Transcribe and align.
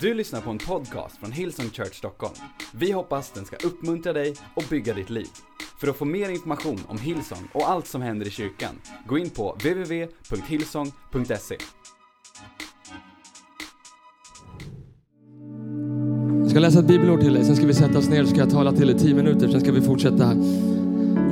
Du 0.00 0.14
lyssnar 0.14 0.40
på 0.40 0.50
en 0.50 0.58
podcast 0.58 1.16
från 1.16 1.32
Hillsong 1.32 1.70
Church 1.70 1.94
Stockholm. 1.94 2.34
Vi 2.72 2.92
hoppas 2.92 3.30
den 3.30 3.44
ska 3.44 3.56
uppmuntra 3.56 4.12
dig 4.12 4.34
och 4.54 4.64
bygga 4.70 4.94
ditt 4.94 5.10
liv. 5.10 5.26
För 5.80 5.88
att 5.88 5.96
få 5.96 6.04
mer 6.04 6.28
information 6.28 6.80
om 6.88 6.98
Hillsong 6.98 7.48
och 7.52 7.70
allt 7.70 7.86
som 7.86 8.02
händer 8.02 8.26
i 8.26 8.30
kyrkan, 8.30 8.80
gå 9.06 9.18
in 9.18 9.30
på 9.30 9.52
www.hillsong.se. 9.52 11.56
Jag 16.40 16.50
ska 16.50 16.60
läsa 16.60 16.78
ett 16.78 16.86
bibelord 16.86 17.20
till 17.20 17.34
dig, 17.34 17.44
sen 17.44 17.56
ska 17.56 17.66
vi 17.66 17.74
sätta 17.74 17.98
oss 17.98 18.08
ner 18.08 18.22
och 18.22 18.28
ska 18.28 18.38
jag 18.38 18.50
tala 18.50 18.72
till 18.72 18.86
dig 18.86 18.98
tio 18.98 19.14
minuter, 19.14 19.48
sen 19.48 19.60
ska 19.60 19.72
vi 19.72 19.80
fortsätta 19.80 20.32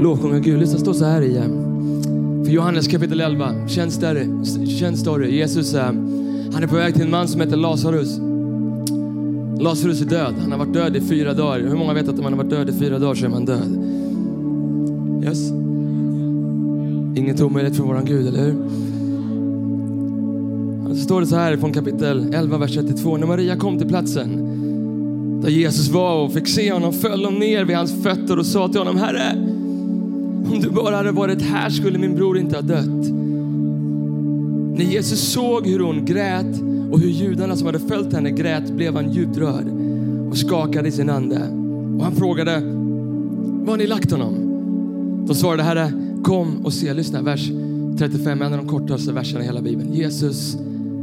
lovsjunga 0.01 0.39
Gud. 0.39 0.61
Det 0.61 0.67
står 0.67 0.93
så 0.93 1.05
här 1.05 1.23
i 1.23 1.37
eh, 1.37 1.45
för 2.45 2.51
Johannes 2.51 2.89
kapitel 2.89 3.21
11, 3.21 3.69
känd 3.69 3.93
story, 3.93 4.45
känd 4.79 4.99
story. 4.99 5.37
Jesus, 5.37 5.75
eh, 5.75 5.85
han 6.53 6.63
är 6.63 6.67
på 6.67 6.77
väg 6.77 6.95
till 6.95 7.03
en 7.03 7.11
man 7.11 7.29
som 7.29 7.41
heter 7.41 7.57
Lazarus. 7.57 8.34
Lazarus 9.59 10.01
är 10.01 10.07
död. 10.07 10.35
Han 10.41 10.53
har 10.53 10.59
varit 10.59 10.73
död 10.73 10.97
i 10.97 11.01
fyra 11.01 11.35
dagar. 11.35 11.61
Hur 11.61 11.77
många 11.77 11.95
vet 11.95 12.09
att 12.09 12.19
om 12.19 12.23
man 12.23 12.33
har 12.33 12.39
varit 12.39 12.51
död 12.51 12.71
i 12.71 12.73
fyra 12.73 12.99
dagar 12.99 13.15
så 13.15 13.25
är 13.25 13.29
man 13.29 13.45
död? 13.45 13.85
Yes? 15.25 15.51
Inget 17.17 17.41
omöjligt 17.41 17.77
för 17.77 17.85
våran 17.85 18.05
Gud, 18.05 18.27
eller 18.27 18.45
hur? 18.45 18.55
Så 20.95 21.01
står 21.01 21.21
det 21.21 21.27
så 21.27 21.37
här 21.37 21.57
från 21.57 21.73
kapitel 21.73 22.35
11, 22.35 22.59
vers 22.59 22.75
32. 22.75 23.17
När 23.17 23.27
Maria 23.27 23.57
kom 23.57 23.79
till 23.79 23.89
platsen 23.89 24.45
där 25.43 25.51
Jesus 25.51 25.89
var 25.89 26.25
och 26.25 26.33
fick 26.33 26.49
se 26.49 26.73
honom 26.73 26.93
föll 26.93 27.25
hon 27.25 27.35
ner 27.35 27.65
vid 27.65 27.77
hans 27.77 28.03
fötter 28.03 28.39
och 28.39 28.47
sa 28.47 28.69
till 28.69 28.79
honom, 28.79 28.97
Herre, 28.97 29.33
om 30.53 30.61
du 30.63 30.71
bara 30.71 30.97
hade 30.97 31.13
varit 31.13 31.43
här 31.43 31.71
skulle 31.71 31.99
min 31.99 32.15
bror 32.15 32.39
inte 32.39 32.57
ha 32.57 32.63
dött. 32.63 33.13
När 34.77 34.85
Jesus 34.85 35.33
såg 35.33 35.67
hur 35.67 35.81
hon 35.81 36.05
grät 36.05 36.74
och 36.95 37.01
hur 37.01 37.09
judarna 37.09 37.57
som 37.57 37.67
hade 37.67 37.79
följt 37.79 38.13
henne 38.13 38.31
grät 38.31 38.71
blev 38.71 38.95
han 38.95 39.13
djupt 39.13 39.37
rörd 39.37 39.67
och 40.31 40.39
skakade 40.39 40.89
i 40.89 40.93
sin 40.93 41.11
ande. 41.11 41.49
Och 41.99 42.05
han 42.05 42.17
frågade, 42.17 42.61
var 43.65 43.71
har 43.71 43.77
ni 43.77 43.87
lagt 43.87 44.11
honom? 44.11 44.35
De 45.27 45.35
svarade, 45.35 45.63
Herre, 45.63 45.93
kom 46.25 46.67
och 46.67 46.73
se. 46.73 46.95
Lyssna, 46.95 47.23
vers 47.23 47.51
35, 47.99 48.43
en 48.43 48.53
av 48.53 48.59
de 48.59 48.69
kortaste 48.69 49.13
verserna 49.13 49.43
i 49.43 49.47
hela 49.47 49.63
Bibeln. 49.63 49.93
Jesus 49.93 50.57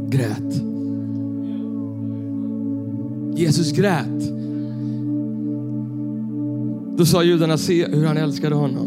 grät. 0.08 0.62
Jesus 3.34 3.72
grät. 3.72 4.32
Då 6.96 7.06
sa 7.06 7.22
judarna, 7.22 7.58
se 7.58 7.86
hur 7.86 8.06
han 8.06 8.16
älskade 8.16 8.54
honom. 8.54 8.86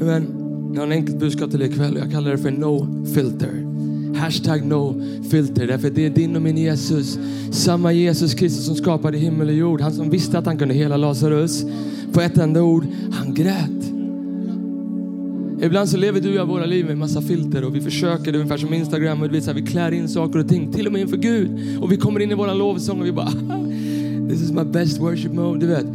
Men 0.00 0.26
jag 0.74 0.80
har 0.80 0.86
en 0.86 0.92
enkelt 0.92 1.18
budskap 1.18 1.50
till 1.50 1.62
er 1.62 1.66
ikväll 1.66 1.94
och 1.94 2.00
jag 2.00 2.10
kallar 2.10 2.30
det 2.30 2.38
för 2.38 2.50
no 2.50 3.04
filter. 3.14 3.67
Hashtag 4.14 4.66
no 4.66 5.02
filter. 5.30 5.66
Därför 5.66 5.90
det 5.90 6.06
är 6.06 6.10
din 6.10 6.36
och 6.36 6.42
min 6.42 6.56
Jesus. 6.56 7.18
Samma 7.50 7.92
Jesus 7.92 8.34
Kristus 8.34 8.66
som 8.66 8.74
skapade 8.74 9.18
himmel 9.18 9.48
och 9.48 9.54
jord. 9.54 9.80
Han 9.80 9.92
som 9.92 10.10
visste 10.10 10.38
att 10.38 10.46
han 10.46 10.58
kunde 10.58 10.74
hela 10.74 10.96
Lazarus. 10.96 11.64
På 12.12 12.20
ett 12.20 12.38
enda 12.38 12.62
ord, 12.62 12.86
han 13.12 13.34
grät. 13.34 13.92
Ibland 15.62 15.88
så 15.88 15.96
lever 15.96 16.20
du 16.20 16.28
och 16.28 16.34
jag 16.34 16.46
våra 16.46 16.66
liv 16.66 16.84
med 16.84 16.92
en 16.92 16.98
massa 16.98 17.22
filter 17.22 17.64
och 17.64 17.74
vi 17.74 17.80
försöker, 17.80 18.24
det 18.24 18.38
är 18.38 18.40
ungefär 18.40 18.56
som 18.56 18.74
Instagram, 18.74 19.22
och 19.22 19.28
du 19.28 19.34
vet, 19.34 19.44
så 19.44 19.50
här, 19.50 19.60
vi 19.60 19.66
klär 19.66 19.92
in 19.92 20.08
saker 20.08 20.38
och 20.38 20.48
ting, 20.48 20.72
till 20.72 20.86
och 20.86 20.92
med 20.92 21.02
inför 21.02 21.16
Gud. 21.16 21.78
Och 21.80 21.92
vi 21.92 21.96
kommer 21.96 22.20
in 22.20 22.30
i 22.30 22.34
våran 22.34 22.58
lovsång 22.58 23.00
och 23.00 23.06
vi 23.06 23.12
bara, 23.12 23.32
this 24.30 24.42
is 24.42 24.52
my 24.52 24.64
best 24.64 25.00
worship 25.00 25.32
mode. 25.32 25.60
Du 25.60 25.66
vet, 25.66 25.86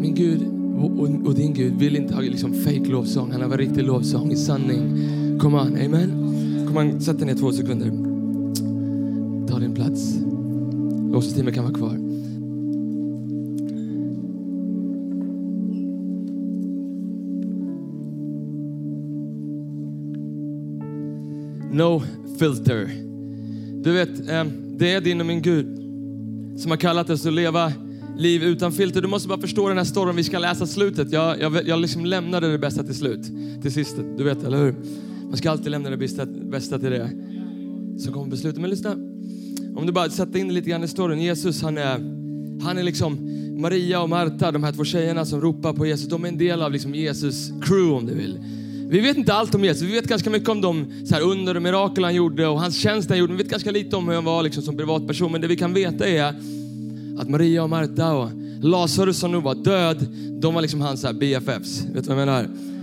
min 0.00 0.14
Gud 0.14 0.40
och, 0.78 1.00
och, 1.00 1.26
och 1.26 1.34
din 1.34 1.54
Gud 1.54 1.74
vill 1.78 1.96
inte 1.96 2.14
ha 2.14 2.20
liksom 2.20 2.54
fake 2.54 2.88
lovsång, 2.88 3.32
han 3.32 3.50
har 3.50 3.58
riktig 3.58 3.84
lovsång 3.84 4.32
i 4.32 4.36
sanning. 4.36 5.38
Come 5.40 5.56
on, 5.56 5.78
amen 5.84 6.23
kanske 6.74 6.92
man 6.92 7.00
sätt 7.00 7.18
dig 7.18 7.26
ner 7.26 7.34
två 7.34 7.52
sekunder. 7.52 7.86
Ta 9.48 9.58
din 9.58 9.74
plats. 9.74 10.14
Lovsångsteamet 11.12 11.54
kan 11.54 11.64
vara 11.64 11.74
kvar. 11.74 11.98
No 21.72 22.02
filter. 22.38 22.90
Du 23.82 23.92
vet, 23.92 24.28
ehm, 24.28 24.78
det 24.78 24.92
är 24.92 25.00
din 25.00 25.20
och 25.20 25.26
min 25.26 25.42
Gud 25.42 25.66
som 26.60 26.70
har 26.70 26.78
kallat 26.78 27.10
oss 27.10 27.26
att 27.26 27.32
leva 27.32 27.72
liv 28.16 28.42
utan 28.42 28.72
filter. 28.72 29.02
Du 29.02 29.08
måste 29.08 29.28
bara 29.28 29.40
förstå 29.40 29.68
den 29.68 29.78
här 29.78 29.84
storyn. 29.84 30.16
Vi 30.16 30.24
ska 30.24 30.38
läsa 30.38 30.66
slutet. 30.66 31.12
Jag, 31.12 31.40
jag, 31.40 31.68
jag 31.68 31.80
liksom 31.80 32.04
lämnade 32.04 32.52
det 32.52 32.58
bästa 32.58 32.82
till 32.82 32.94
slut. 32.94 33.22
Till 33.62 33.72
sist. 33.72 33.96
Du 34.16 34.24
vet, 34.24 34.44
eller 34.44 34.58
hur? 34.58 34.74
Man 35.34 35.38
ska 35.38 35.50
alltid 35.50 35.70
lämna 35.70 35.90
det 35.90 35.96
bästa, 35.96 36.26
bästa 36.26 36.78
till 36.78 36.90
det 36.90 37.10
som 37.98 38.12
kommer 38.12 38.52
på. 38.52 38.60
Men 38.60 38.70
lyssna. 38.70 38.90
Om 39.76 39.86
du 39.86 39.92
bara 39.92 40.10
sätter 40.10 40.38
in 40.38 40.54
lite 40.54 40.70
grann 40.70 40.84
i 40.84 40.88
storyn. 40.88 41.20
Jesus, 41.20 41.62
han 41.62 41.78
är, 41.78 41.98
han 42.62 42.78
är 42.78 42.82
liksom 42.82 43.18
Maria 43.60 44.02
och 44.02 44.08
Marta, 44.08 44.52
de 44.52 44.64
här 44.64 44.72
två 44.72 44.84
tjejerna 44.84 45.24
som 45.24 45.40
ropar 45.40 45.72
på 45.72 45.86
Jesus. 45.86 46.08
De 46.08 46.24
är 46.24 46.28
en 46.28 46.38
del 46.38 46.62
av 46.62 46.72
liksom 46.72 46.94
Jesus 46.94 47.48
crew 47.62 47.96
om 47.96 48.06
du 48.06 48.14
vill. 48.14 48.38
Vi 48.88 49.00
vet 49.00 49.16
inte 49.16 49.34
allt 49.34 49.54
om 49.54 49.64
Jesus. 49.64 49.82
Vi 49.82 49.92
vet 49.92 50.04
ganska 50.04 50.30
mycket 50.30 50.48
om 50.48 50.60
de 50.60 50.86
så 51.06 51.14
här, 51.14 51.22
under 51.22 51.56
och 51.56 51.62
mirakel 51.62 52.04
han 52.04 52.14
gjorde 52.14 52.46
och 52.46 52.60
hans 52.60 52.76
tjänst 52.76 53.08
han 53.08 53.18
gjorde. 53.18 53.30
Men 53.30 53.36
Vi 53.36 53.42
vet 53.42 53.52
ganska 53.52 53.70
lite 53.70 53.96
om 53.96 54.08
hur 54.08 54.14
han 54.14 54.24
var 54.24 54.42
liksom, 54.42 54.62
som 54.62 54.76
privatperson. 54.76 55.32
Men 55.32 55.40
det 55.40 55.46
vi 55.46 55.56
kan 55.56 55.74
veta 55.74 56.08
är 56.08 56.34
att 57.18 57.28
Maria 57.28 57.62
och 57.62 57.70
Marta 57.70 58.12
och 58.12 58.30
Lazarus 58.60 59.18
som 59.18 59.32
nu 59.32 59.40
var 59.40 59.54
död, 59.54 60.06
de 60.40 60.54
var 60.54 60.62
liksom 60.62 60.80
hans 60.80 61.00
så 61.00 61.06
här, 61.06 61.14
BFFs. 61.14 61.84
Vet 61.84 62.04
du 62.04 62.14
vad 62.14 62.20
jag 62.20 62.26
menar? 62.26 62.73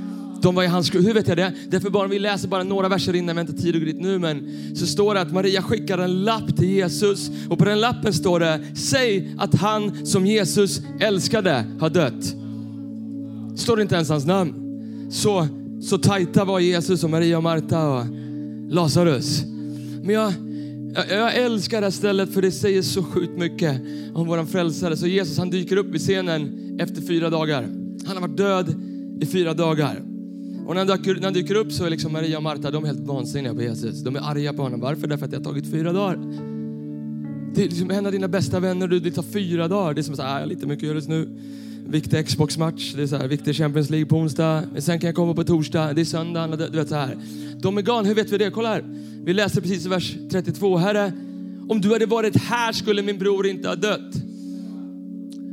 De 0.42 0.56
var 0.56 0.64
i 0.64 0.68
hans 0.68 0.94
Hur 0.94 1.14
vet 1.14 1.28
jag 1.28 1.38
det? 1.38 1.54
Därför 1.68 1.90
bara 1.90 2.08
vi 2.08 2.20
läser 2.20 2.48
bara 2.48 2.64
några 2.64 2.90
verser 2.90 3.16
innan, 3.16 3.36
vi 3.36 3.42
har 3.42 3.50
inte 3.50 3.62
tid 3.62 3.76
att 3.76 3.82
gå 3.82 3.86
dit 3.86 4.02
nu, 4.02 4.20
men 4.20 4.48
så 4.76 4.88
står 4.88 5.14
det 5.14 5.22
att 5.22 5.32
Maria 5.32 5.62
skickar 5.62 5.98
en 5.98 6.24
lapp 6.24 6.58
till 6.58 6.70
Jesus 6.70 7.32
och 7.50 7.60
på 7.60 7.66
den 7.66 7.80
lappen 7.80 8.14
står 8.14 8.40
det, 8.40 8.60
säg 8.76 9.36
att 9.38 9.56
han 9.56 10.06
som 10.06 10.26
Jesus 10.26 10.82
älskade 11.00 11.66
har 11.80 11.90
dött. 11.90 12.36
Står 13.60 13.76
det 13.76 13.82
inte 13.82 13.96
ens 13.96 14.10
hans 14.10 14.26
namn. 14.26 14.54
Så, 15.12 15.48
så 15.82 15.98
tajta 15.98 16.46
var 16.46 16.60
Jesus 16.60 17.04
och 17.04 17.10
Maria 17.10 17.38
och 17.38 17.44
Marta 17.44 17.88
och 17.88 18.06
Lazarus. 18.70 19.44
Men 20.04 20.16
jag, 20.16 20.34
jag, 20.96 21.20
jag 21.20 21.36
älskar 21.36 21.82
det 21.82 21.86
här 21.86 21.92
stället 21.92 22.34
för 22.34 22.42
det 22.42 22.52
säger 22.52 22.82
så 22.82 23.04
sjukt 23.04 23.38
mycket 23.38 23.82
om 24.14 24.28
våran 24.28 24.48
frälsare. 24.48 24.98
Så 24.98 25.08
Jesus 25.08 25.38
han 25.38 25.50
dyker 25.50 25.78
upp 25.78 25.96
i 25.96 26.00
scenen 26.00 26.78
efter 26.80 27.02
fyra 27.02 27.30
dagar. 27.30 27.62
Han 28.06 28.18
har 28.18 28.28
varit 28.28 28.38
död 28.38 28.76
i 29.22 29.26
fyra 29.26 29.54
dagar. 29.54 30.11
Och 30.66 30.76
när 30.76 30.86
han, 30.86 30.98
dyker, 30.98 31.22
när 31.22 31.32
dyker 31.32 31.56
upp 31.56 31.72
så 31.72 31.86
är 31.86 31.90
liksom 31.90 32.12
Maria 32.12 32.38
och 32.38 32.44
Marta 32.44 32.72
de 32.72 32.84
är 32.84 32.88
helt 32.88 33.08
vansinniga 33.08 33.54
på 33.54 33.62
Jesus. 33.62 34.04
De 34.04 34.16
är 34.16 34.20
arga 34.20 34.54
på 34.54 34.62
honom. 34.62 34.80
Varför? 34.80 35.08
Därför 35.08 35.26
att 35.26 35.32
det 35.32 35.38
har 35.38 35.44
tagit 35.44 35.72
fyra 35.72 35.94
dagar. 35.94 36.18
Det 37.56 37.64
är 37.64 37.70
liksom 37.70 37.92
en 37.92 38.06
av 38.06 38.12
dina 38.12 38.28
bästa 38.28 38.60
vänner, 38.60 38.88
du, 38.88 39.00
det 39.00 39.12
tar 39.12 39.24
fyra 39.24 39.68
dagar. 39.68 39.94
Det 39.94 40.02
är 40.02 40.04
som 40.04 40.16
så 40.16 40.22
här, 40.22 40.30
ah, 40.30 40.34
jag 40.34 40.40
har 40.40 40.48
lite 40.48 40.68
mycket 40.68 40.84
just 40.84 41.10
nu. 41.10 41.30
Viktig 41.88 42.28
Xbox-match, 42.28 42.94
det 42.96 43.04
är 43.04 43.08
så 43.08 43.16
här, 43.16 43.28
viktig 43.28 43.56
Champions 43.56 43.90
League 43.90 44.06
på 44.06 44.18
onsdag. 44.18 44.64
Men 44.74 44.82
sen 44.82 45.00
kan 45.00 45.08
jag 45.08 45.16
komma 45.16 45.34
på 45.34 45.44
torsdag, 45.44 45.94
det 45.94 46.02
är 46.02 46.06
söndag. 46.06 46.48
Du 46.48 46.78
vet 46.78 46.90
så 46.90 46.96
här. 46.96 47.18
De 47.62 47.78
är 47.78 47.82
galna, 47.82 48.08
hur 48.08 48.16
vet 48.16 48.32
vi 48.32 48.38
det? 48.38 48.52
Kolla 48.52 48.70
här. 48.70 48.84
Vi 49.24 49.34
läser 49.34 49.62
precis 49.62 49.86
i 49.86 49.90
vers 49.90 50.16
32. 50.32 50.78
Herre, 50.78 51.14
om 51.70 51.82
du 51.82 51.92
hade 51.94 52.06
varit 52.06 52.38
här 52.38 52.72
skulle 52.72 53.02
min 53.02 53.18
bror 53.18 53.48
inte 53.48 53.68
ha 53.68 53.76
dött. 53.76 54.16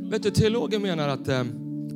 Vet 0.09 0.23
du, 0.23 0.31
teologen 0.31 0.81
menar 0.81 1.09
att 1.09 1.27
eh, 1.27 1.43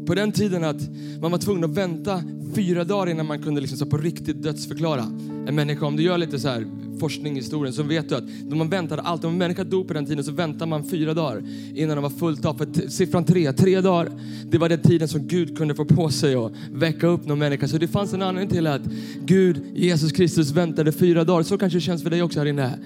på 0.06 0.16
den 0.16 0.31
tiden 0.31 0.64
att 0.64 0.81
man 1.22 1.31
var 1.31 1.38
tvungen 1.38 1.64
att 1.64 1.78
vänta 1.78 2.24
fyra 2.56 2.84
dagar 2.84 3.12
innan 3.12 3.25
man 3.25 3.44
kunde 3.44 3.62
liksom 3.62 3.78
så 3.78 3.86
på 3.86 3.97
riktigt 3.97 4.44
dödsförklara 4.44 5.03
en 5.47 5.56
människa. 5.56 5.86
Om 5.86 5.96
du 5.96 6.03
gör 6.03 6.18
lite 6.18 6.40
så 6.40 6.47
här 6.47 6.66
forskning 7.00 7.34
i 7.34 7.36
historien 7.36 7.74
så 7.74 7.84
vet 7.84 8.09
du 8.09 8.16
att 8.16 8.24
när 8.47 8.56
man 8.56 8.69
väntade 8.69 9.02
alltid, 9.02 9.25
om 9.25 9.31
en 9.31 9.38
människa 9.38 9.63
dog 9.63 9.88
på 9.88 9.94
den 9.94 10.06
tiden 10.06 10.24
så 10.24 10.31
väntade 10.31 10.66
man 10.66 10.84
fyra 10.84 11.13
dagar 11.13 11.44
innan 11.75 11.97
de 11.97 12.02
var 12.02 12.09
fullt 12.09 12.46
av. 12.46 12.53
För 12.53 12.90
siffran 12.90 13.25
tre, 13.25 13.53
tre 13.53 13.81
dagar, 13.81 14.12
det 14.46 14.58
var 14.58 14.69
den 14.69 14.81
tiden 14.81 15.08
som 15.08 15.28
Gud 15.28 15.58
kunde 15.58 15.75
få 15.75 15.86
på 15.86 16.09
sig 16.09 16.36
att 16.36 16.52
väcka 16.72 17.08
upp 17.08 17.25
någon 17.25 17.40
människa. 17.40 17.68
Så 17.68 17.78
det 17.78 17.88
fanns 17.88 18.13
en 18.13 18.22
anledning 18.22 18.56
till 18.56 18.68
att 18.68 18.81
Gud, 19.25 19.62
Jesus 19.74 20.12
Kristus 20.12 20.52
väntade 20.52 20.92
fyra 20.92 21.24
dagar. 21.24 21.44
Så 21.44 21.58
kanske 21.58 21.78
det 21.78 21.81
känns 21.81 22.03
för 22.03 22.09
dig 22.09 22.22
också 22.22 22.40
här 22.40 22.46
inne. 22.46 22.80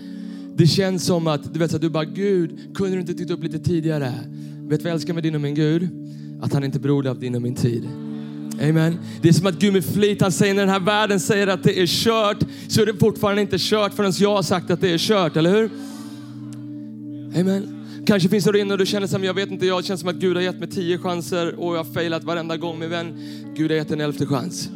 Det 0.56 0.68
känns 0.68 1.06
som 1.06 1.28
att 1.28 1.54
du 1.54 1.60
vet 1.60 1.74
att 1.74 1.82
du 1.82 1.90
bara, 1.90 2.06
Gud, 2.06 2.76
kunde 2.76 2.96
du 2.96 3.02
inte 3.02 3.14
titta 3.14 3.34
upp 3.34 3.44
lite 3.44 3.60
tidigare? 3.60 4.14
Vet 4.68 4.80
du 4.80 4.84
vad 4.84 4.90
jag 4.90 4.96
älskar 4.96 5.14
med 5.14 5.24
din 5.24 5.36
och 5.36 5.42
min 5.42 5.56
Gud? 5.56 6.07
Att 6.42 6.54
han 6.54 6.64
inte 6.64 6.78
är 6.78 6.80
beroende 6.80 7.10
av 7.12 7.20
din 7.20 7.36
och 7.36 7.42
min 7.42 7.56
tid. 7.56 7.90
Amen. 8.62 9.00
Det 9.22 9.30
är 9.30 9.34
som 9.34 9.48
att 9.48 9.60
Gud 9.60 9.74
med 9.74 9.86
flit, 9.86 10.22
han 10.22 10.32
säger 10.32 10.54
när 10.54 10.62
den 10.62 10.70
här 10.70 10.80
världen 10.80 11.20
säger 11.20 11.48
att 11.48 11.64
det 11.64 11.82
är 11.82 11.88
kört, 11.88 12.38
så 12.68 12.82
är 12.82 12.86
det 12.86 12.94
fortfarande 12.94 13.42
inte 13.42 13.58
kört 13.60 13.94
förrän 13.94 14.12
jag 14.20 14.36
har 14.36 14.44
sagt 14.44 14.72
att 14.72 14.82
det 14.82 14.90
är 14.90 14.98
kört, 14.98 15.38
eller 15.38 15.52
hur? 15.52 15.70
Amen. 17.40 17.74
Kanske 18.08 18.30
finns 18.30 18.46
det 18.46 18.60
inne 18.60 18.74
och 18.74 18.78
du 18.80 18.86
känner 18.86 19.08
som, 19.08 19.24
jag 19.24 19.34
vet 19.34 19.52
inte, 19.52 19.66
jag 19.66 19.86
känner 19.86 19.98
som 19.98 20.10
att 20.10 20.16
Gud 20.16 20.36
har 20.36 20.44
gett 20.44 20.60
mig 20.60 20.70
tio 20.70 20.98
chanser 20.98 21.60
och 21.60 21.76
jag 21.76 21.84
har 21.84 21.94
failat 21.94 22.24
varenda 22.24 22.58
gång. 22.58 22.80
Min 22.80 22.90
vän, 22.90 23.20
Gud 23.56 23.72
har 23.72 23.78
gett 23.78 23.92
en 23.92 24.02
elfte 24.02 24.26
chans. 24.26 24.70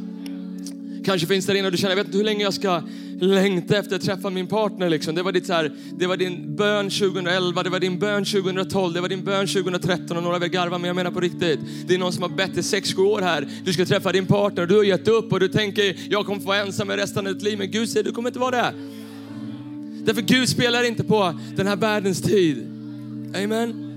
Kanske 1.05 1.27
finns 1.27 1.45
det 1.45 1.57
inne 1.57 1.67
och 1.67 1.71
du 1.71 1.77
känner, 1.77 1.91
jag 1.91 1.97
vet 1.97 2.05
inte 2.05 2.17
hur 2.17 2.25
länge 2.25 2.43
jag 2.43 2.53
ska 2.53 2.81
längta 3.19 3.77
efter 3.77 3.95
att 3.95 4.01
träffa 4.01 4.29
min 4.29 4.47
partner. 4.47 4.89
Liksom. 4.89 5.15
Det, 5.15 5.23
var 5.23 5.31
ditt, 5.31 5.45
så 5.45 5.53
här, 5.53 5.71
det 5.99 6.07
var 6.07 6.17
din 6.17 6.55
bön 6.55 6.89
2011, 6.89 7.63
det 7.63 7.69
var 7.69 7.79
din 7.79 7.99
bön 7.99 8.25
2012, 8.25 8.93
det 8.93 9.01
var 9.01 9.09
din 9.09 9.23
bön 9.23 9.47
2013 9.47 10.17
och 10.17 10.23
några 10.23 10.39
vill 10.39 10.49
garva 10.49 10.77
men 10.77 10.87
jag 10.87 10.95
menar 10.95 11.11
på 11.11 11.19
riktigt. 11.19 11.59
Det 11.87 11.93
är 11.93 11.97
någon 11.97 12.13
som 12.13 12.21
har 12.21 12.29
bett 12.29 12.57
i 12.57 12.61
6-7 12.61 12.99
år 12.99 13.21
här. 13.21 13.47
Du 13.63 13.73
ska 13.73 13.85
träffa 13.85 14.11
din 14.11 14.25
partner 14.25 14.61
och 14.61 14.67
du 14.67 14.75
har 14.75 14.83
gett 14.83 15.07
upp 15.07 15.33
och 15.33 15.39
du 15.39 15.47
tänker, 15.47 15.95
jag 16.09 16.25
kommer 16.25 16.39
få 16.39 16.47
vara 16.47 16.57
ensam 16.57 16.91
i 16.91 16.97
resten 16.97 17.27
av 17.27 17.33
ditt 17.33 17.43
liv. 17.43 17.57
Men 17.57 17.71
Gud 17.71 17.89
säger, 17.89 18.03
du 18.03 18.11
kommer 18.11 18.29
inte 18.29 18.39
vara 18.39 18.51
det. 18.51 18.73
Därför 20.05 20.21
Gud 20.21 20.49
spelar 20.49 20.83
inte 20.83 21.03
på 21.03 21.39
den 21.55 21.67
här 21.67 21.75
världens 21.75 22.21
tid. 22.21 22.57
Amen. 23.43 23.90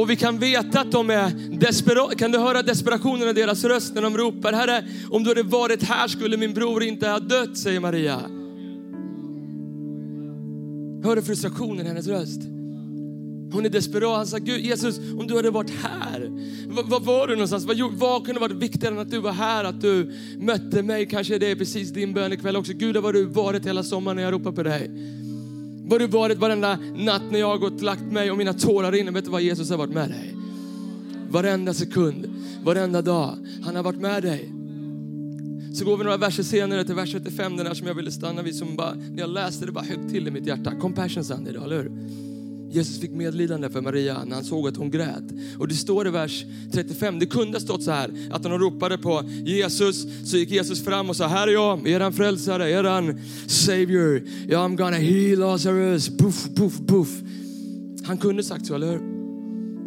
Och 0.00 0.10
vi 0.10 0.16
kan 0.16 0.38
veta 0.38 0.80
att 0.80 0.92
de 0.92 1.10
är 1.10 1.30
desperata. 1.58 2.14
Kan 2.14 2.32
du 2.32 2.38
höra 2.38 2.62
desperationen 2.62 3.28
i 3.28 3.32
deras 3.32 3.64
röst 3.64 3.94
när 3.94 4.02
de 4.02 4.16
ropar, 4.18 4.52
Herre, 4.52 4.84
om 5.10 5.24
du 5.24 5.30
hade 5.30 5.42
varit 5.42 5.82
här 5.82 6.08
skulle 6.08 6.36
min 6.36 6.54
bror 6.54 6.82
inte 6.82 7.08
ha 7.08 7.18
dött, 7.18 7.58
säger 7.58 7.80
Maria. 7.80 8.20
Hör 11.04 11.16
du 11.16 11.22
frustrationen 11.22 11.86
i 11.86 11.88
hennes 11.88 12.06
röst? 12.06 12.40
Hon 13.52 13.66
är 13.66 13.68
desperat. 13.68 14.16
Han 14.16 14.26
sa, 14.26 14.38
Gud, 14.38 14.60
Jesus, 14.60 14.98
om 14.98 15.26
du 15.26 15.36
hade 15.36 15.50
varit 15.50 15.70
här, 15.82 16.30
var, 16.68 16.82
var 16.82 17.00
var 17.00 17.26
du 17.26 17.32
någonstans? 17.34 17.64
Vad, 17.64 17.78
vad 17.92 18.24
kunde 18.24 18.40
varit 18.40 18.56
viktigare 18.56 18.94
än 18.94 19.00
att 19.00 19.10
du 19.10 19.18
var 19.18 19.32
här, 19.32 19.64
att 19.64 19.80
du 19.80 20.12
mötte 20.38 20.82
mig? 20.82 21.06
Kanske 21.06 21.38
det 21.38 21.50
är 21.50 21.56
precis 21.56 21.90
din 21.90 22.12
bön 22.12 22.32
ikväll 22.32 22.56
också. 22.56 22.72
Gud, 22.72 22.96
var 22.96 23.12
du 23.12 23.24
varit 23.24 23.66
hela 23.66 23.82
sommaren 23.82 24.16
när 24.16 24.22
jag 24.22 24.32
ropar 24.32 24.52
på 24.52 24.62
dig? 24.62 24.90
Var 25.90 25.98
du 25.98 26.06
varit 26.06 26.38
varenda 26.38 26.78
natt 26.94 27.22
när 27.30 27.38
jag 27.38 27.46
har 27.46 27.58
gått 27.58 27.72
och 27.72 27.82
lagt 27.82 28.02
mig 28.02 28.30
och 28.30 28.38
mina 28.38 28.52
tårar 28.52 28.92
rinner? 28.92 29.12
Vet 29.12 29.24
du 29.24 29.30
vad 29.30 29.42
Jesus 29.42 29.70
har 29.70 29.76
varit 29.76 29.92
med 29.92 30.08
dig? 30.08 30.34
Varenda 31.30 31.74
sekund, 31.74 32.26
varenda 32.64 33.02
dag. 33.02 33.36
Han 33.64 33.76
har 33.76 33.82
varit 33.82 34.00
med 34.00 34.22
dig. 34.22 34.52
Så 35.74 35.84
går 35.84 35.96
vi 35.96 36.04
några 36.04 36.16
verser 36.16 36.42
senare 36.42 36.84
till 36.84 36.94
vers 36.94 37.12
35, 37.12 37.56
den 37.56 37.66
där 37.66 37.74
som 37.74 37.86
jag 37.86 37.94
ville 37.94 38.10
stanna 38.10 38.42
vid, 38.42 38.54
som 38.54 38.76
bara, 38.76 38.94
när 38.94 39.18
jag 39.18 39.30
läste 39.30 39.66
det 39.66 39.72
bara 39.72 39.84
högt 39.84 40.10
till 40.10 40.28
i 40.28 40.30
mitt 40.30 40.46
hjärta. 40.46 40.72
Compassion 40.80 41.24
Sunday, 41.24 41.54
eller 41.54 41.76
hur? 41.76 41.92
Jesus 42.70 43.00
fick 43.00 43.10
medlidande 43.10 43.70
för 43.70 43.80
Maria 43.80 44.24
när 44.24 44.34
han 44.34 44.44
såg 44.44 44.68
att 44.68 44.76
hon 44.76 44.90
grät. 44.90 45.24
Och 45.58 45.68
det 45.68 45.74
står 45.74 46.06
i 46.06 46.10
vers 46.10 46.44
35, 46.72 47.18
det 47.18 47.26
kunde 47.26 47.58
ha 47.58 47.60
stått 47.60 47.82
så 47.82 47.90
här, 47.90 48.10
att 48.30 48.42
när 48.42 48.50
de 48.50 48.58
ropade 48.58 48.98
på 48.98 49.24
Jesus 49.44 50.06
så 50.24 50.36
gick 50.36 50.50
Jesus 50.50 50.84
fram 50.84 51.10
och 51.10 51.16
sa, 51.16 51.26
här 51.26 51.48
är 51.48 51.52
jag, 51.52 51.88
eran 51.88 52.12
frälsare, 52.12 52.70
eran 52.70 53.20
savior. 53.46 54.22
I'm 54.48 54.76
gonna 54.76 54.96
heal 54.96 55.38
Lazarus. 55.38 56.08
Puff, 56.08 56.48
puff, 56.54 56.78
puff. 56.86 57.08
Han 58.04 58.18
kunde 58.18 58.42
sagt 58.42 58.66
så, 58.66 58.74
eller 58.74 58.90
hur? 58.90 59.00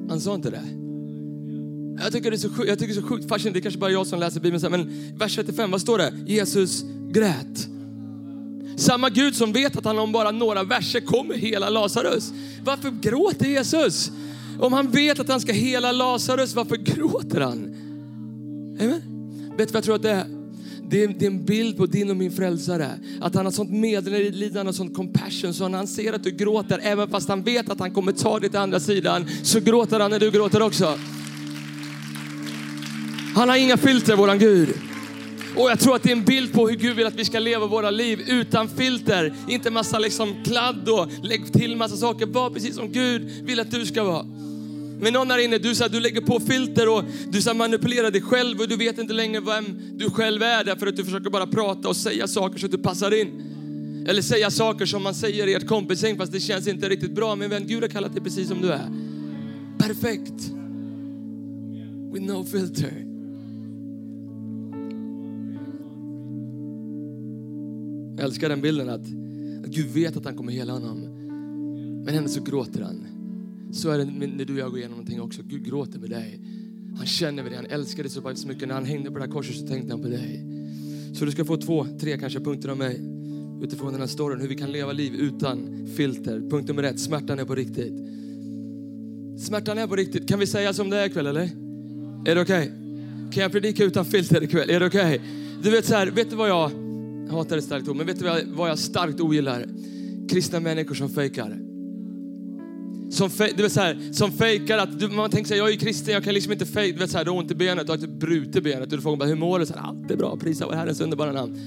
Han 0.10 0.22
sa 0.22 0.36
inte 0.36 0.50
det. 0.50 0.64
Jag 2.04 2.12
tycker 2.12 2.32
det 2.32 2.36
är 2.36 2.38
så 2.38 2.50
sjukt, 2.50 2.70
jag 2.70 2.80
tycker 2.80 2.94
det 2.94 3.00
är 3.00 3.02
så 3.02 3.08
sjukt 3.08 3.30
fascinerande, 3.30 3.60
det 3.60 3.62
är 3.62 3.64
kanske 3.64 3.80
bara 3.80 3.92
jag 3.92 4.08
som 4.08 4.20
läser 4.20 4.40
Bibeln, 4.40 4.72
men 4.72 5.18
vers 5.18 5.36
35, 5.36 5.72
vad 5.72 5.82
står 5.82 5.98
det? 5.98 6.14
Jesus 6.26 6.86
grät. 7.12 7.68
Samma 8.76 9.10
Gud 9.10 9.36
som 9.36 9.54
vet 9.54 9.78
att 9.78 9.86
han 9.86 10.00
om 10.00 10.12
bara 10.12 10.32
några 10.32 10.64
verser 10.64 11.00
kommer 11.00 11.36
hela 11.36 11.70
Lazarus. 11.70 12.34
Varför 12.64 12.92
gråter 13.02 13.46
Jesus? 13.46 14.12
Om 14.60 14.74
han 14.74 14.92
vet 14.92 15.20
att 15.20 15.28
han 15.28 15.42
ska 15.42 15.52
hela 15.52 15.92
Lazarus, 15.92 16.56
varför 16.56 16.76
gråter 16.76 17.42
han? 17.42 17.76
Amen. 18.82 19.02
Vet 19.58 19.68
du 19.68 19.74
vad 19.74 19.76
jag 19.76 19.84
tror 19.84 19.96
att 19.96 20.02
det 20.02 20.12
är? 20.12 20.26
Det 20.90 21.04
är, 21.04 21.08
det 21.08 21.26
är 21.26 21.30
en 21.30 21.46
bild 21.46 21.78
på 21.78 21.86
din 21.86 22.10
och 22.10 22.18
min 22.18 22.32
frälsare. 22.32 22.90
Att 23.22 23.36
han 23.36 23.46
har 23.46 23.52
sånt 23.52 23.72
medlidande 23.72 24.70
och 24.70 24.76
sånt 24.76 24.96
compassion 24.96 25.54
så 25.54 25.68
när 25.68 25.78
han 25.78 25.88
ser 25.88 26.14
att 26.14 26.24
du 26.24 26.32
gråter, 26.32 26.80
även 26.84 27.10
fast 27.10 27.30
han 27.30 27.44
vet 27.44 27.70
att 27.70 27.80
han 27.80 27.92
kommer 27.92 28.12
ta 28.12 28.40
dig 28.40 28.50
till 28.50 28.60
andra 28.60 28.80
sidan, 28.80 29.26
så 29.44 29.60
gråter 29.60 30.00
han 30.00 30.12
när 30.12 30.20
du 30.20 30.32
gråter 30.32 30.62
också. 30.62 30.98
Han 33.36 33.50
har 33.50 33.56
inga 33.56 33.78
filter, 33.78 34.16
våran 34.16 34.40
Gud. 34.40 34.76
Och 35.56 35.72
jag 35.72 35.80
tror 35.80 35.96
att 35.96 36.04
det 36.04 36.10
är 36.10 36.16
en 36.16 36.26
bild 36.26 36.54
på 36.54 36.68
hur 36.68 36.76
Gud 36.76 36.96
vill 36.96 37.08
att 37.08 37.16
vi 37.16 37.26
ska 37.26 37.40
leva 37.40 37.66
våra 37.66 37.92
liv 37.92 38.22
utan 38.28 38.70
filter. 38.70 39.34
Inte 39.48 39.72
massa 39.72 40.00
liksom 40.00 40.44
kladd 40.44 40.90
och 40.90 41.08
lägg 41.24 41.54
till 41.54 41.76
massa 41.76 41.98
saker. 41.98 42.26
Var 42.26 42.50
precis 42.50 42.76
som 42.76 42.92
Gud 42.92 43.22
vill 43.44 43.60
att 43.60 43.72
du 43.72 43.86
ska 43.86 44.04
vara. 44.04 44.26
Men 45.00 45.14
någon 45.14 45.32
här 45.32 45.38
inne, 45.38 45.58
du, 45.58 45.76
så 45.76 45.84
här, 45.84 45.90
du 45.90 46.00
lägger 46.00 46.22
på 46.22 46.40
filter 46.40 46.90
och 46.90 47.04
du 47.28 47.42
så 47.42 47.50
här, 47.50 47.58
manipulerar 47.58 48.12
dig 48.12 48.22
själv 48.22 48.60
och 48.60 48.68
du 48.68 48.76
vet 48.76 48.98
inte 48.98 49.14
längre 49.14 49.42
vem 49.42 49.80
du 49.94 50.10
själv 50.10 50.44
är 50.44 50.64
därför 50.64 50.88
att 50.88 50.96
du 50.96 51.06
försöker 51.06 51.30
bara 51.30 51.48
prata 51.48 51.90
och 51.90 51.96
säga 51.96 52.28
saker 52.28 52.60
så 52.60 52.66
att 52.66 52.72
du 52.72 52.78
passar 52.78 53.22
in. 53.22 53.44
Eller 54.08 54.22
säga 54.22 54.52
saker 54.52 54.86
som 54.86 55.04
man 55.04 55.16
säger 55.16 55.48
i 55.48 55.54
ett 55.54 55.68
kompisgäng 55.68 56.18
fast 56.18 56.32
det 56.32 56.40
känns 56.40 56.68
inte 56.68 56.90
riktigt 56.90 57.16
bra. 57.16 57.36
Men 57.36 57.50
vän, 57.50 57.68
Gud 57.68 57.84
har 57.84 57.90
kallat 57.90 58.14
dig 58.14 58.24
precis 58.24 58.48
som 58.48 58.62
du 58.62 58.72
är. 58.72 58.90
Perfekt. 59.80 60.34
With 62.14 62.26
no 62.26 62.44
filter. 62.44 63.13
Jag 68.24 68.28
älskar 68.28 68.50
den 68.50 68.62
bilden 68.62 68.90
att, 68.90 69.02
att 69.66 69.76
Gud 69.76 69.88
vet 69.88 70.18
att 70.18 70.26
han 70.26 70.36
kommer 70.36 70.52
hela 70.52 70.74
honom. 70.74 71.00
Men 72.06 72.16
ändå 72.16 72.30
så 72.30 72.44
gråter 72.44 72.82
han. 72.82 73.08
Så 73.72 73.90
är 73.90 73.98
det 73.98 74.06
när 74.06 74.46
du 74.46 74.54
och 74.54 74.60
jag 74.60 74.70
går 74.70 74.80
igenom 74.80 74.98
någonting 74.98 75.22
också. 75.22 75.42
Gud 75.44 75.66
gråter 75.66 76.00
med 76.00 76.10
dig. 76.10 76.42
Han 76.98 77.06
känner 77.06 77.44
med 77.44 77.52
dig, 77.52 77.56
han 77.58 77.66
älskar 77.66 78.04
dig 78.04 78.36
så 78.36 78.48
mycket. 78.48 78.68
När 78.68 78.76
han 78.76 78.86
hängde 78.86 79.12
på 79.12 79.18
det 79.18 79.26
här 79.26 79.32
korset 79.32 79.56
så 79.56 79.68
tänkte 79.68 79.94
han 79.94 80.02
på 80.02 80.08
dig. 80.08 80.46
Så 81.14 81.26
du 81.26 81.32
ska 81.32 81.46
få 81.46 81.58
två, 81.58 81.88
tre 82.00 82.18
kanske 82.18 82.40
punkter 82.40 82.70
av 82.70 82.78
mig 82.78 83.02
utifrån 83.62 83.92
den 83.92 84.00
här 84.00 84.08
storyn. 84.08 84.42
Hur 84.42 84.48
vi 84.48 84.56
kan 84.56 84.72
leva 84.72 84.92
liv 84.92 85.14
utan 85.14 85.88
filter. 85.96 86.50
Punkt 86.50 86.68
nummer 86.68 86.84
ett, 86.84 87.00
smärtan 87.00 87.40
är 87.40 87.46
på 87.46 87.56
riktigt. 87.56 87.94
Smärtan 89.40 89.78
är 89.78 89.88
på 89.88 89.96
riktigt. 89.96 90.28
Kan 90.28 90.40
vi 90.40 90.48
säga 90.48 90.74
som 90.74 90.90
det 90.90 90.98
är 90.98 91.06
ikväll 91.06 91.28
eller? 91.28 91.50
Är 92.26 92.36
det 92.36 92.42
okej? 92.42 92.64
Okay? 92.64 93.32
Kan 93.32 93.44
jag 93.44 93.52
predika 93.52 93.84
utan 93.84 94.06
filter 94.06 94.44
ikväll? 94.44 94.70
Är 94.70 94.80
det 94.80 94.86
okej? 94.86 95.16
Okay? 95.16 95.28
Du 95.64 95.70
vet 95.70 95.86
så 95.86 95.96
här, 95.96 96.08
vet 96.08 96.30
du 96.30 96.36
vad 96.36 96.50
jag 96.50 96.83
jag 97.26 97.34
hatar 97.34 97.58
ett 97.58 97.64
starkt 97.64 97.88
ord, 97.88 97.96
men 97.96 98.06
vet 98.06 98.20
du 98.20 98.26
vad 98.26 98.40
jag, 98.40 98.46
vad 98.46 98.70
jag 98.70 98.80
starkt 98.80 99.20
ogillar? 99.20 99.66
Kristna 100.30 100.60
människor 100.60 100.96
som 100.96 101.10
fejkar. 101.10 101.58
Som, 103.12 103.30
fej, 103.30 103.54
du 103.58 103.70
så 103.70 103.80
här, 103.80 104.14
som 104.14 104.32
fejkar 104.32 104.78
att, 104.78 105.00
du, 105.00 105.08
man 105.08 105.30
tänker 105.30 105.48
så 105.48 105.54
här, 105.54 105.62
jag 105.62 105.72
är 105.72 105.76
kristen, 105.76 106.14
jag 106.14 106.24
kan 106.24 106.34
liksom 106.34 106.52
inte 106.52 106.66
fejka, 106.66 106.94
du 106.94 107.00
vet 107.00 107.12
så 107.12 107.18
här, 107.18 107.26
du 107.26 107.32
har 107.32 107.38
ont 107.38 107.52
i 107.52 107.56
benet, 107.56 107.86
du 107.86 107.92
har 107.92 107.98
typ 107.98 108.20
brutit 108.20 108.64
benet, 108.64 108.92
och 108.92 108.98
du 108.98 109.02
frågar 109.02 109.18
bara, 109.18 109.30
hur 109.30 109.36
mår 109.36 109.60
du? 109.60 109.66
Så 109.66 109.74
här, 109.74 109.82
Allt 109.82 110.12
är 110.12 110.16
bra, 110.16 110.38
prisa 110.38 110.66
vår 110.66 110.74
Herrens 110.74 111.02
underbara 111.02 111.32
namn. 111.32 111.60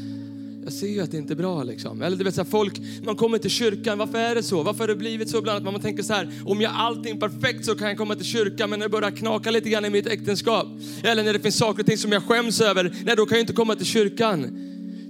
Jag 0.65 0.73
ser 0.73 0.87
ju 0.87 1.01
att 1.01 1.11
det 1.11 1.17
inte 1.17 1.33
är 1.33 1.37
bra 1.37 1.63
liksom. 1.63 2.03
Eller 2.03 2.17
du 2.17 2.25
vet 2.25 2.35
så 2.35 2.43
här, 2.43 2.51
folk, 2.51 2.81
man 3.05 3.17
kommer 3.17 3.39
till 3.39 3.51
kyrkan, 3.51 3.99
varför 3.99 4.19
är 4.19 4.35
det 4.35 4.43
så? 4.43 4.63
Varför 4.63 4.81
har 4.81 4.89
det 4.89 4.97
blivit 4.97 5.31
så 5.31 5.39
ibland 5.39 5.57
att 5.67 5.73
man 5.73 5.81
tänker 5.81 6.03
så 6.03 6.13
här, 6.13 6.33
om 6.45 6.61
jag 6.61 6.73
allting 6.75 7.21
perfekt 7.21 7.65
så 7.65 7.75
kan 7.75 7.89
jag 7.89 7.99
komma 7.99 8.15
till 8.15 8.25
kyrkan, 8.25 8.71
men 8.71 8.79
när 8.79 8.87
det 8.87 8.91
börjar 8.91 9.11
knaka 9.11 9.51
lite 9.51 9.69
grann 9.71 9.85
i 9.85 9.91
mitt 9.91 10.07
äktenskap, 10.07 10.67
eller 11.03 11.23
när 11.23 11.33
det 11.33 11.41
finns 11.41 11.57
saker 11.57 11.83
och 11.83 11.87
ting 11.87 11.99
som 11.99 12.13
jag 12.13 12.23
skäms 12.23 12.61
över, 12.61 12.95
nej 13.05 13.17
då 13.17 13.27
kan 13.27 13.37
jag 13.37 13.43
inte 13.43 13.53
komma 13.53 13.75
till 13.75 13.87
kyrkan. 13.87 14.66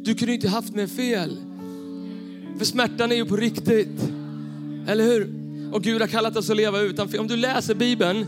Du 0.06 0.14
kunde 0.14 0.35
inte 0.35 0.49
haft 0.49 0.75
mer 0.75 0.87
fel. 0.87 1.37
För 2.58 2.64
smärtan 2.64 3.12
är 3.12 3.17
ju 3.17 3.25
på 3.25 3.37
riktigt. 3.37 4.11
Eller 4.88 5.05
hur? 5.05 5.35
Och 5.73 5.82
Gud 5.82 6.00
har 6.00 6.08
kallat 6.08 6.37
oss 6.37 6.50
att 6.50 6.56
leva 6.56 6.81
utan 6.81 7.08
fel. 7.08 7.20
Om 7.20 7.29
du 7.29 7.37
läser 7.37 7.75
Bibeln, 7.75 8.26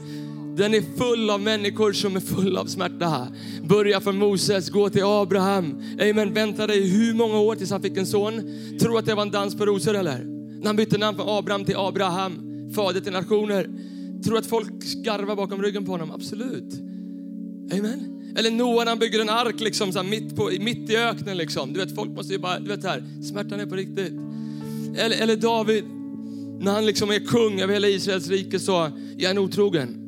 den 0.56 0.74
är 0.74 0.82
full 0.96 1.30
av 1.30 1.40
människor 1.40 1.92
som 1.92 2.16
är 2.16 2.20
fulla 2.20 2.60
av 2.60 2.66
smärta. 2.66 3.28
Börja 3.62 4.00
från 4.00 4.18
Moses, 4.18 4.70
gå 4.70 4.90
till 4.90 5.04
Abraham. 5.04 5.82
Amen. 6.10 6.34
Vänta 6.34 6.66
dig 6.66 6.88
hur 6.88 7.14
många 7.14 7.38
år 7.38 7.54
tills 7.54 7.70
han 7.70 7.82
fick 7.82 7.96
en 7.96 8.06
son? 8.06 8.42
Tror 8.80 8.98
att 8.98 9.06
det 9.06 9.14
var 9.14 9.22
en 9.22 9.30
dans 9.30 9.56
på 9.56 9.66
rosor 9.66 9.94
eller? 9.94 10.24
När 10.60 10.66
han 10.66 10.76
bytte 10.76 10.98
namn 10.98 11.16
från 11.16 11.28
Abraham 11.28 11.64
till 11.64 11.76
Abraham, 11.76 12.32
fader 12.74 13.00
till 13.00 13.12
nationer. 13.12 13.68
Tror 14.24 14.38
att 14.38 14.46
folk 14.46 14.82
skarvar 14.82 15.36
bakom 15.36 15.62
ryggen 15.62 15.84
på 15.84 15.92
honom? 15.92 16.10
Absolut. 16.10 16.74
Amen. 17.72 18.34
Eller 18.36 18.50
Noa 18.50 18.84
när 18.84 18.90
han 18.90 18.98
bygger 18.98 19.20
en 19.20 19.28
ark 19.28 19.60
liksom, 19.60 19.92
så 19.92 19.98
här, 19.98 20.08
mitt, 20.08 20.36
på, 20.36 20.50
mitt 20.60 20.90
i 20.90 20.96
öknen. 20.96 21.36
Liksom. 21.36 21.72
Du 21.72 21.80
vet, 21.80 21.94
folk 21.94 22.10
måste 22.10 22.32
ju 22.32 22.38
bara, 22.38 22.60
du 22.60 22.68
vet 22.68 22.84
här, 22.84 23.04
smärtan 23.22 23.60
är 23.60 23.66
på 23.66 23.74
riktigt. 23.74 24.12
Eller, 24.96 25.22
eller 25.22 25.36
David, 25.36 25.84
när 26.60 26.72
han 26.72 26.86
liksom 26.86 27.10
är 27.10 27.18
kung 27.18 27.60
över 27.60 27.74
hela 27.74 27.88
Israels 27.88 28.28
rike 28.28 28.58
så 28.58 28.90
är 29.18 29.26
han 29.26 29.38
otrogen. 29.38 30.04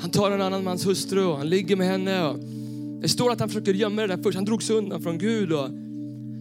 Han 0.00 0.10
tar 0.10 0.30
en 0.30 0.40
annan 0.40 0.64
mans 0.64 0.86
hustru 0.86 1.24
och 1.24 1.36
han 1.36 1.48
ligger 1.48 1.76
med 1.76 1.86
henne. 1.86 2.24
Och 2.28 2.38
det 3.02 3.08
står 3.08 3.32
att 3.32 3.40
han 3.40 3.48
försöker 3.48 3.74
gömma 3.74 4.02
det 4.02 4.08
där 4.08 4.22
först. 4.22 4.36
Han 4.36 4.44
drog 4.44 4.62
sig 4.62 4.76
undan 4.76 5.02
från 5.02 5.18
Gud. 5.18 5.52
Och 5.52 5.68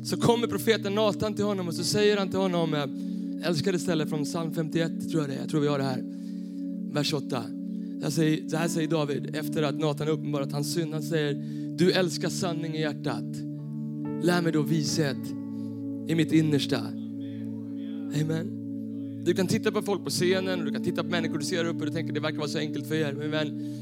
så 0.03 0.17
kommer 0.17 0.47
profeten 0.47 0.95
Nathan 0.95 1.33
till 1.33 1.45
honom 1.45 1.67
och 1.67 1.73
så 1.73 1.83
säger 1.83 2.17
han 2.17 2.29
till 2.29 2.39
honom, 2.39 2.75
älskade 3.43 3.79
ställe 3.79 4.07
från 4.07 4.23
psalm 4.23 4.53
51 4.53 5.09
tror 5.11 5.21
jag 5.23 5.29
det 5.29 5.35
är. 5.35 5.39
Jag 5.39 5.49
tror 5.49 5.61
vi 5.61 5.67
har 5.67 5.77
det 5.77 5.83
här. 5.83 6.03
Vers 6.93 7.13
8. 7.13 7.43
Så 8.01 8.21
här 8.57 8.67
säger 8.67 8.87
David 8.87 9.35
efter 9.35 9.63
att 9.63 9.79
Nathan 9.79 10.07
uppenbarat 10.07 10.51
hans 10.51 10.73
synd. 10.73 10.93
Han 10.93 11.03
säger, 11.03 11.33
du 11.77 11.91
älskar 11.91 12.29
sanning 12.29 12.75
i 12.75 12.81
hjärtat. 12.81 13.25
Lär 14.23 14.41
mig 14.41 14.51
då 14.51 14.61
vishet 14.61 15.17
i 16.07 16.15
mitt 16.15 16.31
innersta. 16.31 16.79
Amen. 18.21 18.55
Du 19.25 19.33
kan 19.33 19.47
titta 19.47 19.71
på 19.71 19.81
folk 19.81 20.03
på 20.03 20.09
scenen, 20.09 20.65
du 20.65 20.71
kan 20.71 20.83
titta 20.83 21.03
på 21.03 21.09
människor 21.09 21.37
du 21.37 21.45
ser 21.45 21.65
uppe 21.65 21.79
och 21.79 21.85
du 21.85 21.91
tänker 21.91 22.13
det 22.13 22.19
verkar 22.19 22.37
vara 22.37 22.47
så 22.47 22.57
enkelt 22.57 22.87
för 22.87 22.95
er. 22.95 23.13
Men 23.13 23.31
vän, 23.31 23.75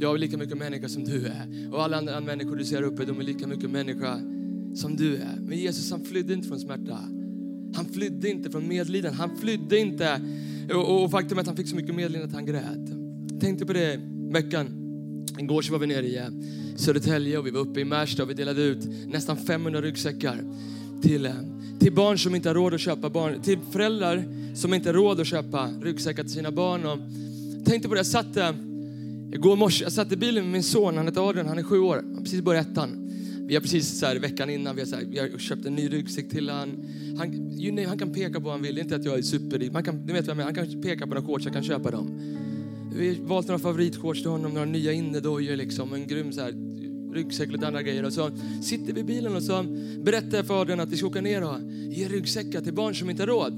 jag 0.00 0.14
är 0.14 0.18
lika 0.18 0.36
mycket 0.36 0.58
människa 0.58 0.88
som 0.88 1.04
du 1.04 1.26
är. 1.26 1.72
Och 1.72 1.82
alla 1.82 1.96
andra 1.96 2.20
människor 2.20 2.56
du 2.56 2.64
ser 2.64 2.82
uppe, 2.82 3.04
de 3.04 3.20
är 3.20 3.24
lika 3.24 3.46
mycket 3.46 3.70
människa 3.70 4.20
som 4.74 4.96
du 4.96 5.16
är. 5.16 5.38
Men 5.40 5.58
Jesus 5.58 5.90
han 5.90 6.00
flydde 6.00 6.32
inte 6.32 6.48
från 6.48 6.60
smärta. 6.60 6.98
Han 7.74 7.84
flydde 7.92 8.30
inte 8.30 8.50
från 8.50 8.68
medlidande. 8.68 9.16
Han 9.18 9.36
flydde 9.36 9.78
inte. 9.78 10.20
Och, 10.74 11.04
och 11.04 11.10
faktum 11.10 11.38
är 11.38 11.42
att 11.42 11.46
han 11.46 11.56
fick 11.56 11.68
så 11.68 11.76
mycket 11.76 11.94
medlidande 11.94 12.26
att 12.26 12.34
han 12.34 12.46
grät 12.46 12.95
tänkte 13.40 13.66
på 13.66 13.72
det 13.72 14.00
veckan. 14.30 14.66
Igår 15.38 15.62
så 15.62 15.72
var 15.72 15.78
vi 15.78 15.86
nere 15.86 16.06
i 16.06 16.16
eh, 16.16 16.28
Södertälje 16.76 17.38
och 17.38 17.46
vi 17.46 17.50
var 17.50 17.60
uppe 17.60 17.80
i 17.80 17.84
Märsta 17.84 18.22
och 18.22 18.30
vi 18.30 18.34
delade 18.34 18.62
ut 18.62 18.88
nästan 19.06 19.36
500 19.36 19.80
ryggsäckar 19.80 20.42
till, 21.02 21.26
eh, 21.26 21.32
till 21.80 21.92
barn 21.92 22.18
som 22.18 22.34
inte 22.34 22.48
har 22.48 22.54
råd 22.54 22.74
att 22.74 22.80
köpa 22.80 23.10
barn, 23.10 23.42
till 23.42 23.58
föräldrar 23.70 24.24
som 24.54 24.74
inte 24.74 24.88
har 24.88 24.94
råd 24.94 25.20
att 25.20 25.26
köpa 25.26 25.70
ryggsäckar 25.82 26.22
till 26.22 26.32
sina 26.32 26.50
barn. 26.50 26.86
Och 26.86 26.98
tänkte 27.64 27.88
på 27.88 27.94
det, 27.94 27.98
jag 27.98 28.06
satt 28.06 28.36
eh, 28.36 28.50
igår 29.32 29.56
morse, 29.56 29.84
jag 29.84 29.92
satt 29.92 30.12
i 30.12 30.16
bilen 30.16 30.44
med 30.44 30.52
min 30.52 30.62
son, 30.62 30.96
han 30.96 31.06
heter 31.06 31.28
Adrian, 31.28 31.46
han 31.46 31.58
är 31.58 31.62
sju 31.62 31.78
år, 31.78 32.04
han 32.14 32.22
precis 32.22 32.40
börjat 32.40 32.68
ettan. 32.68 33.02
Vi 33.48 33.54
har 33.54 33.62
precis 33.62 33.98
så 33.98 34.06
här, 34.06 34.16
veckan 34.16 34.50
innan 34.50 34.74
vi 34.74 34.80
har, 34.80 34.86
så 34.86 34.96
här, 34.96 35.04
vi 35.04 35.18
har 35.18 35.38
köpt 35.38 35.66
en 35.66 35.74
ny 35.74 35.88
ryggsäck 35.88 36.28
till 36.30 36.50
han. 36.50 36.84
Han, 37.18 37.34
you 37.60 37.76
know, 37.76 37.86
han 37.86 37.98
kan 37.98 38.12
peka 38.12 38.34
på 38.34 38.40
vad 38.40 38.52
han 38.52 38.62
vill. 38.62 38.78
Inte 38.78 38.96
att 38.96 39.04
jag 39.04 39.18
är 39.18 39.22
superrik. 39.22 39.72
Man 39.72 39.84
kan, 39.84 39.96
ni 39.96 40.12
vet 40.12 40.26
vad 40.26 40.30
jag 40.30 40.36
menar. 40.36 40.52
Han 40.52 40.68
kan 40.70 40.82
peka 40.82 41.06
på 41.06 41.14
några 41.14 41.26
shorts, 41.26 41.44
jag 41.44 41.54
kan 41.54 41.64
köpa 41.64 41.90
dem. 41.90 42.20
Vi 42.96 43.08
har 43.08 43.28
valt 43.28 43.48
några 43.48 43.58
favoritshorts 43.58 44.22
till 44.22 44.30
honom, 44.30 44.54
några 44.54 44.66
nya 44.66 44.92
innedojor, 44.92 45.56
liksom, 45.56 45.92
en 45.92 46.06
grym 46.06 46.32
så 46.32 46.40
här, 46.40 46.54
ryggsäck 47.14 47.46
och 47.46 47.52
lite 47.52 47.66
andra 47.66 47.82
grejer. 47.82 48.04
Och 48.04 48.12
så 48.12 48.30
sitter 48.62 48.92
vi 48.92 49.00
i 49.00 49.04
bilen 49.04 49.36
och 49.36 49.42
så 49.42 49.62
berättar 50.04 50.36
jag 50.36 50.46
för 50.46 50.60
Adrian 50.60 50.80
att 50.80 50.88
vi 50.88 50.96
ska 50.96 51.06
åka 51.06 51.20
ner 51.20 51.42
och 51.42 51.60
ge 51.90 52.08
ryggsäckar 52.08 52.60
till 52.60 52.74
barn 52.74 52.94
som 52.94 53.10
inte 53.10 53.22
har 53.22 53.26
råd. 53.26 53.52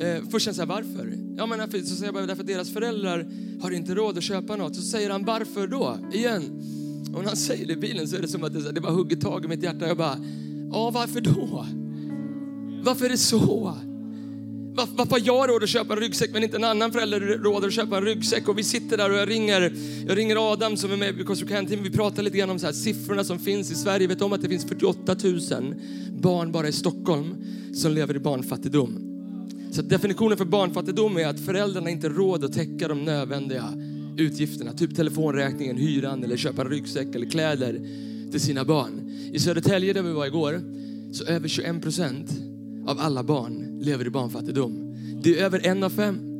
Eh, 0.00 0.28
först 0.30 0.44
känner 0.44 0.58
jag 0.58 0.66
varför? 0.66 1.12
Ja, 1.36 1.46
men 1.46 1.70
så 1.70 1.96
säger 1.96 2.04
jag 2.04 2.14
bara, 2.14 2.26
därför 2.26 2.42
att 2.42 2.46
deras 2.46 2.70
föräldrar 2.70 3.26
har 3.60 3.70
inte 3.70 3.94
råd 3.94 4.18
att 4.18 4.24
köpa 4.24 4.56
något. 4.56 4.76
Så 4.76 4.82
säger 4.82 5.10
han 5.10 5.24
varför 5.24 5.66
då? 5.66 5.98
Igen. 6.12 6.42
Och 7.14 7.20
när 7.20 7.28
han 7.28 7.36
säger 7.36 7.66
det 7.66 7.72
i 7.72 7.76
bilen 7.76 8.08
så 8.08 8.16
är 8.16 8.20
det 8.20 8.28
som 8.28 8.44
att 8.44 8.52
det, 8.52 8.72
det 8.72 8.80
bara 8.80 8.92
hugger 8.92 9.16
tag 9.16 9.44
i 9.44 9.48
mitt 9.48 9.62
hjärta. 9.62 9.86
Jag 9.86 9.96
bara, 9.96 10.18
ja 10.72 10.90
varför 10.90 11.20
då? 11.20 11.66
Varför 12.84 13.04
är 13.04 13.10
det 13.10 13.18
så? 13.18 13.74
Varför, 14.76 15.10
har 15.10 15.20
jag 15.24 15.50
råd 15.50 15.62
att 15.62 15.68
köpa 15.68 15.94
en 15.94 16.00
ryggsäck 16.00 16.30
men 16.32 16.42
inte 16.42 16.56
en 16.56 16.64
annan 16.64 16.92
förälder 16.92 17.20
råd 17.20 17.64
att 17.64 17.72
köpa 17.72 17.96
en 17.96 18.04
ryggsäck? 18.04 18.48
Och 18.48 18.58
vi 18.58 18.64
sitter 18.64 18.96
där 18.96 19.10
och 19.10 19.16
jag 19.16 19.30
ringer, 19.30 19.72
jag 20.08 20.18
ringer 20.18 20.52
Adam 20.52 20.76
som 20.76 20.92
är 20.92 20.96
med 20.96 21.20
i 21.20 21.24
Construct 21.24 21.68
Team. 21.68 21.82
Vi 21.82 21.90
pratar 21.90 22.22
lite 22.22 22.38
grann 22.38 22.50
om 22.50 22.58
så 22.58 22.66
här, 22.66 22.72
siffrorna 22.72 23.24
som 23.24 23.38
finns 23.38 23.70
i 23.70 23.74
Sverige. 23.74 24.06
Vet 24.06 24.22
om 24.22 24.32
att 24.32 24.42
det 24.42 24.48
finns 24.48 24.64
48 24.64 25.16
000 25.24 25.74
barn 26.10 26.52
bara 26.52 26.68
i 26.68 26.72
Stockholm 26.72 27.34
som 27.74 27.92
lever 27.92 28.16
i 28.16 28.18
barnfattigdom. 28.18 29.10
Så 29.72 29.82
definitionen 29.82 30.38
för 30.38 30.44
barnfattigdom 30.44 31.16
är 31.16 31.26
att 31.26 31.40
föräldrarna 31.40 31.90
inte 31.90 32.06
har 32.06 32.14
råd 32.14 32.44
att 32.44 32.52
täcka 32.52 32.88
de 32.88 33.04
nödvändiga 33.04 33.64
utgifterna. 34.16 34.72
Typ 34.72 34.96
telefonräkningen, 34.96 35.76
hyran 35.76 36.24
eller 36.24 36.36
köpa 36.36 36.62
en 36.62 36.68
ryggsäck 36.68 37.14
eller 37.14 37.26
kläder 37.26 37.80
till 38.30 38.40
sina 38.40 38.64
barn. 38.64 39.10
I 39.32 39.38
Södertälje 39.38 39.92
där 39.92 40.02
vi 40.02 40.12
var 40.12 40.26
igår 40.26 40.60
så 41.12 41.24
över 41.24 41.48
21 41.48 41.82
procent 41.82 42.30
av 42.86 43.00
alla 43.00 43.22
barn 43.22 43.63
lever 43.84 44.06
i 44.06 44.10
barnfattigdom. 44.10 44.94
Det 45.22 45.38
är 45.38 45.44
över 45.44 45.66
en 45.66 45.82
av 45.82 45.90
fem. 45.90 46.34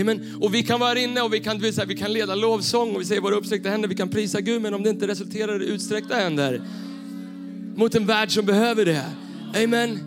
Amen. 0.00 0.36
Och 0.40 0.54
vi 0.54 0.62
kan 0.62 0.80
vara 0.80 0.98
inne 0.98 1.20
och 1.20 1.34
vi 1.34 1.40
kan, 1.40 1.60
vi 1.86 1.96
kan 1.96 2.12
leda 2.12 2.34
lovsång 2.34 2.94
och 2.94 3.00
vi 3.00 3.04
säger 3.04 3.20
våra 3.20 3.34
uppsträckta 3.34 3.68
händer, 3.68 3.88
vi 3.88 3.94
kan 3.94 4.08
prisa 4.08 4.40
Gud, 4.40 4.62
men 4.62 4.74
om 4.74 4.82
det 4.82 4.90
inte 4.90 5.06
resulterar 5.06 5.62
i 5.62 5.66
utsträckta 5.66 6.14
händer 6.14 6.62
mot 7.76 7.94
en 7.94 8.06
värld 8.06 8.30
som 8.30 8.46
behöver 8.46 8.84
det. 8.84 9.04
Amen. 9.64 9.98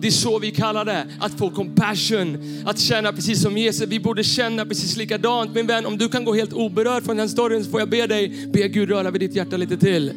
Det 0.00 0.06
är 0.06 0.12
så 0.12 0.38
vi 0.38 0.50
kallar 0.50 0.84
det, 0.84 1.06
att 1.20 1.38
få 1.38 1.50
compassion, 1.50 2.38
att 2.66 2.78
känna 2.78 3.12
precis 3.12 3.42
som 3.42 3.58
Jesus. 3.58 3.88
Vi 3.88 4.00
borde 4.00 4.24
känna 4.24 4.66
precis 4.66 4.96
likadant. 4.96 5.54
Min 5.54 5.66
vän, 5.66 5.86
om 5.86 5.98
du 5.98 6.08
kan 6.08 6.24
gå 6.24 6.34
helt 6.34 6.52
oberörd 6.52 7.04
från 7.04 7.16
den 7.16 7.28
storyn 7.28 7.64
så 7.64 7.70
får 7.70 7.80
jag 7.80 7.88
be 7.88 8.06
dig, 8.06 8.48
be 8.52 8.68
Gud 8.68 8.90
röra 8.90 9.10
vid 9.10 9.20
ditt 9.20 9.34
hjärta 9.34 9.56
lite 9.56 9.76
till. 9.76 10.12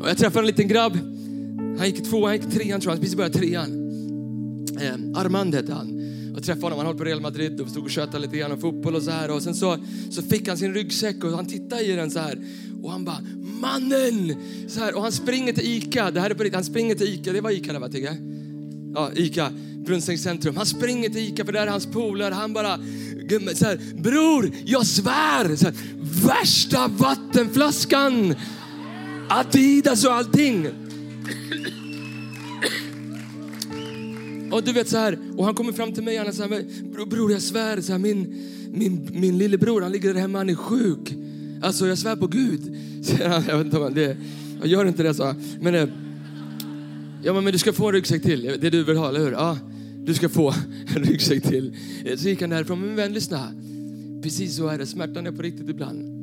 Och 0.00 0.08
jag 0.08 0.18
träffade 0.18 0.40
en 0.40 0.46
liten 0.46 0.68
grabb, 0.68 0.98
han 1.78 1.86
gick 1.86 2.00
i 2.00 2.04
tvåan, 2.04 2.24
han 2.24 2.36
gick 2.36 2.46
i 2.46 2.50
trean 2.50 2.80
tror 2.80 2.90
jag, 2.90 2.96
han 2.96 3.00
precis 3.00 3.16
började 3.16 3.38
trean. 3.38 3.87
Eh, 4.80 5.20
Armand 5.20 5.54
hette 5.54 5.72
han. 5.72 6.14
Jag 6.34 6.44
träffade 6.44 6.64
honom, 6.64 6.78
han 6.78 6.86
höll 6.86 6.96
på 6.96 7.04
Real 7.04 7.20
Madrid 7.20 7.60
och 7.60 7.68
stod 7.68 7.84
och 7.84 7.90
tjötade 7.90 8.18
lite 8.18 8.36
grann 8.36 8.52
om 8.52 8.60
fotboll 8.60 8.94
och 8.94 9.02
så 9.02 9.10
här. 9.10 9.30
Och 9.30 9.42
sen 9.42 9.54
så, 9.54 9.76
så 10.10 10.22
fick 10.22 10.48
han 10.48 10.58
sin 10.58 10.74
ryggsäck 10.74 11.24
och 11.24 11.30
han 11.30 11.46
tittade 11.46 11.82
i 11.82 11.92
den 11.92 12.10
så 12.10 12.18
här. 12.18 12.38
Och 12.82 12.90
han 12.90 13.04
bara, 13.04 13.18
mannen! 13.60 14.36
Så 14.68 14.80
här, 14.80 14.96
och 14.96 15.02
han 15.02 15.12
springer 15.12 15.52
till 15.52 15.64
Ica, 15.64 16.10
det 16.10 16.20
här 16.20 16.30
är 16.30 16.34
på 16.34 16.42
riktigt, 16.42 16.54
han 16.54 16.64
springer 16.64 16.94
till 16.94 17.06
Ica, 17.06 17.32
det 17.32 17.40
var 17.40 17.50
Ica 17.50 17.72
det 17.72 17.78
va 17.78 17.88
Tigge? 17.88 18.16
Ja, 18.94 19.10
Ica, 19.14 19.52
Brunstängs 19.84 20.22
centrum. 20.22 20.56
Han 20.56 20.66
springer 20.66 21.08
till 21.08 21.22
Ica 21.22 21.44
för 21.44 21.52
där 21.52 21.66
är 21.66 21.70
hans 21.70 21.86
polare. 21.86 22.34
Han 22.34 22.52
bara, 22.52 22.78
så 23.54 23.64
här, 23.64 24.02
bror, 24.02 24.50
jag 24.64 24.86
svär! 24.86 25.56
Så 25.56 25.64
här, 25.64 25.74
värsta 26.26 26.88
vattenflaskan! 26.88 28.34
Adidas 29.28 30.04
och 30.04 30.12
allting. 30.12 30.66
Och 34.50 34.62
du 34.62 34.72
vet 34.72 34.88
så 34.88 34.96
här, 34.96 35.18
och 35.36 35.44
han 35.44 35.54
kommer 35.54 35.72
fram 35.72 35.92
till 35.92 36.02
mig 36.02 36.18
och 36.18 36.24
han 36.24 36.34
säger, 36.34 36.64
bror, 36.92 37.06
bror 37.06 37.32
jag 37.32 37.42
svär, 37.42 37.80
så 37.80 37.92
här, 37.92 37.98
min, 37.98 38.42
min, 38.70 39.08
min 39.12 39.38
lillebror 39.38 39.82
han 39.82 39.92
ligger 39.92 40.14
där 40.14 40.20
hemma, 40.20 40.38
han 40.38 40.50
är 40.50 40.54
sjuk. 40.54 41.14
Alltså 41.62 41.86
jag 41.86 41.98
svär 41.98 42.16
på 42.16 42.26
Gud. 42.26 42.76
jag 43.20 43.56
vet 43.56 43.64
inte 43.64 43.78
om 43.78 43.94
det, 43.94 44.16
jag 44.60 44.68
gör 44.68 44.84
inte 44.84 45.02
det 45.02 45.14
så. 45.14 45.34
Men, 45.60 45.74
eh, 45.74 45.88
ja 47.22 47.40
men 47.40 47.52
du 47.52 47.58
ska 47.58 47.72
få 47.72 47.86
en 47.86 47.94
ryggsäck 47.94 48.22
till, 48.22 48.58
det 48.60 48.70
du 48.70 48.84
vill 48.84 48.96
ha, 48.96 49.08
eller 49.08 49.20
hur? 49.20 49.32
Ja, 49.32 49.58
du 50.04 50.14
ska 50.14 50.28
få 50.28 50.54
en 50.96 51.04
ryggsäck 51.04 51.42
till. 51.42 51.76
Så 52.16 52.28
gick 52.28 52.40
han 52.40 52.50
därifrån, 52.50 52.80
men 52.80 52.96
vän 52.96 53.12
lyssna. 53.12 53.52
Precis 54.22 54.56
så 54.56 54.68
är 54.68 54.78
det, 54.78 54.86
smärtan 54.86 55.26
är 55.26 55.32
på 55.32 55.42
riktigt 55.42 55.68
ibland. 55.68 56.18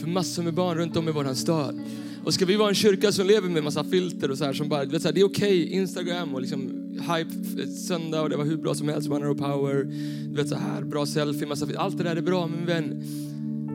För 0.00 0.08
massor 0.08 0.42
med 0.42 0.54
barn 0.54 0.78
runt 0.78 0.96
om 0.96 1.08
i 1.08 1.12
våran 1.12 1.36
stad. 1.36 1.80
Och 2.26 2.34
ska 2.34 2.44
vi 2.46 2.56
vara 2.56 2.68
en 2.68 2.74
kyrka 2.74 3.12
som 3.12 3.26
lever 3.26 3.48
med 3.48 3.64
massa 3.64 3.84
filter 3.84 4.30
och 4.30 4.38
så 4.38 4.44
här 4.44 4.52
som 4.52 4.68
bara, 4.68 4.84
vet, 4.84 5.02
så 5.02 5.08
här, 5.08 5.12
det 5.14 5.20
är 5.20 5.24
okej, 5.24 5.64
okay, 5.64 5.78
Instagram 5.78 6.34
och 6.34 6.40
liksom 6.40 6.60
hype 6.92 7.62
eh, 7.62 7.68
söndag 7.68 8.22
och 8.22 8.30
det 8.30 8.36
var 8.36 8.44
hur 8.44 8.56
bra 8.56 8.74
som 8.74 8.88
helst, 8.88 9.10
One 9.10 9.26
of 9.26 9.38
Power, 9.38 9.84
du 10.28 10.34
vet 10.36 10.48
så 10.48 10.54
här, 10.54 10.82
bra 10.82 11.06
selfie, 11.06 11.46
massa 11.46 11.66
filter. 11.66 11.82
Allt 11.82 11.98
det 11.98 12.04
där 12.04 12.16
är 12.16 12.20
bra, 12.20 12.46
men 12.46 12.66
vän, 12.66 13.02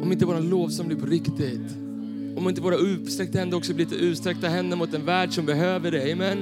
om 0.04 0.12
inte 0.12 0.26
våran 0.26 0.50
lovsång 0.50 0.88
blir 0.88 0.98
på 0.98 1.06
riktigt, 1.06 1.72
om 2.38 2.50
inte 2.50 2.62
våra 2.62 2.76
utsträckta 2.76 3.40
händer 3.40 3.58
också 3.58 3.74
blir 3.74 3.86
till 3.86 4.00
utsträckta 4.00 4.48
händer 4.48 4.78
mot 4.78 4.94
en 4.94 5.06
värld 5.06 5.34
som 5.34 5.46
behöver 5.46 5.92
det, 5.92 6.12
amen. 6.12 6.38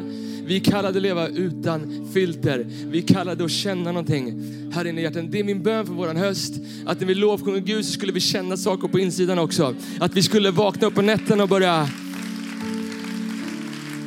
Vi 0.49 0.59
kallade 0.59 0.97
att 0.97 1.01
leva 1.01 1.27
utan 1.27 2.07
filter. 2.13 2.65
Vi 2.85 3.01
kallade 3.01 3.45
att 3.45 3.51
känna 3.51 3.91
någonting 3.91 4.41
här 4.73 4.87
inne 4.87 5.01
i 5.01 5.03
hjärtat. 5.03 5.31
Det 5.31 5.39
är 5.39 5.43
min 5.43 5.63
bön 5.63 5.85
för 5.85 5.93
våran 5.93 6.17
höst. 6.17 6.53
Att 6.85 6.99
när 6.99 7.07
vi 7.07 7.15
lovsjunger 7.15 7.59
Gud 7.59 7.85
så 7.85 7.91
skulle 7.91 8.11
vi 8.11 8.19
känna 8.19 8.57
saker 8.57 8.87
på 8.87 8.99
insidan 8.99 9.39
också. 9.39 9.75
Att 9.99 10.15
vi 10.15 10.23
skulle 10.23 10.51
vakna 10.51 10.87
upp 10.87 10.95
på 10.95 11.01
nätterna 11.01 11.43
och 11.43 11.49
börja 11.49 11.89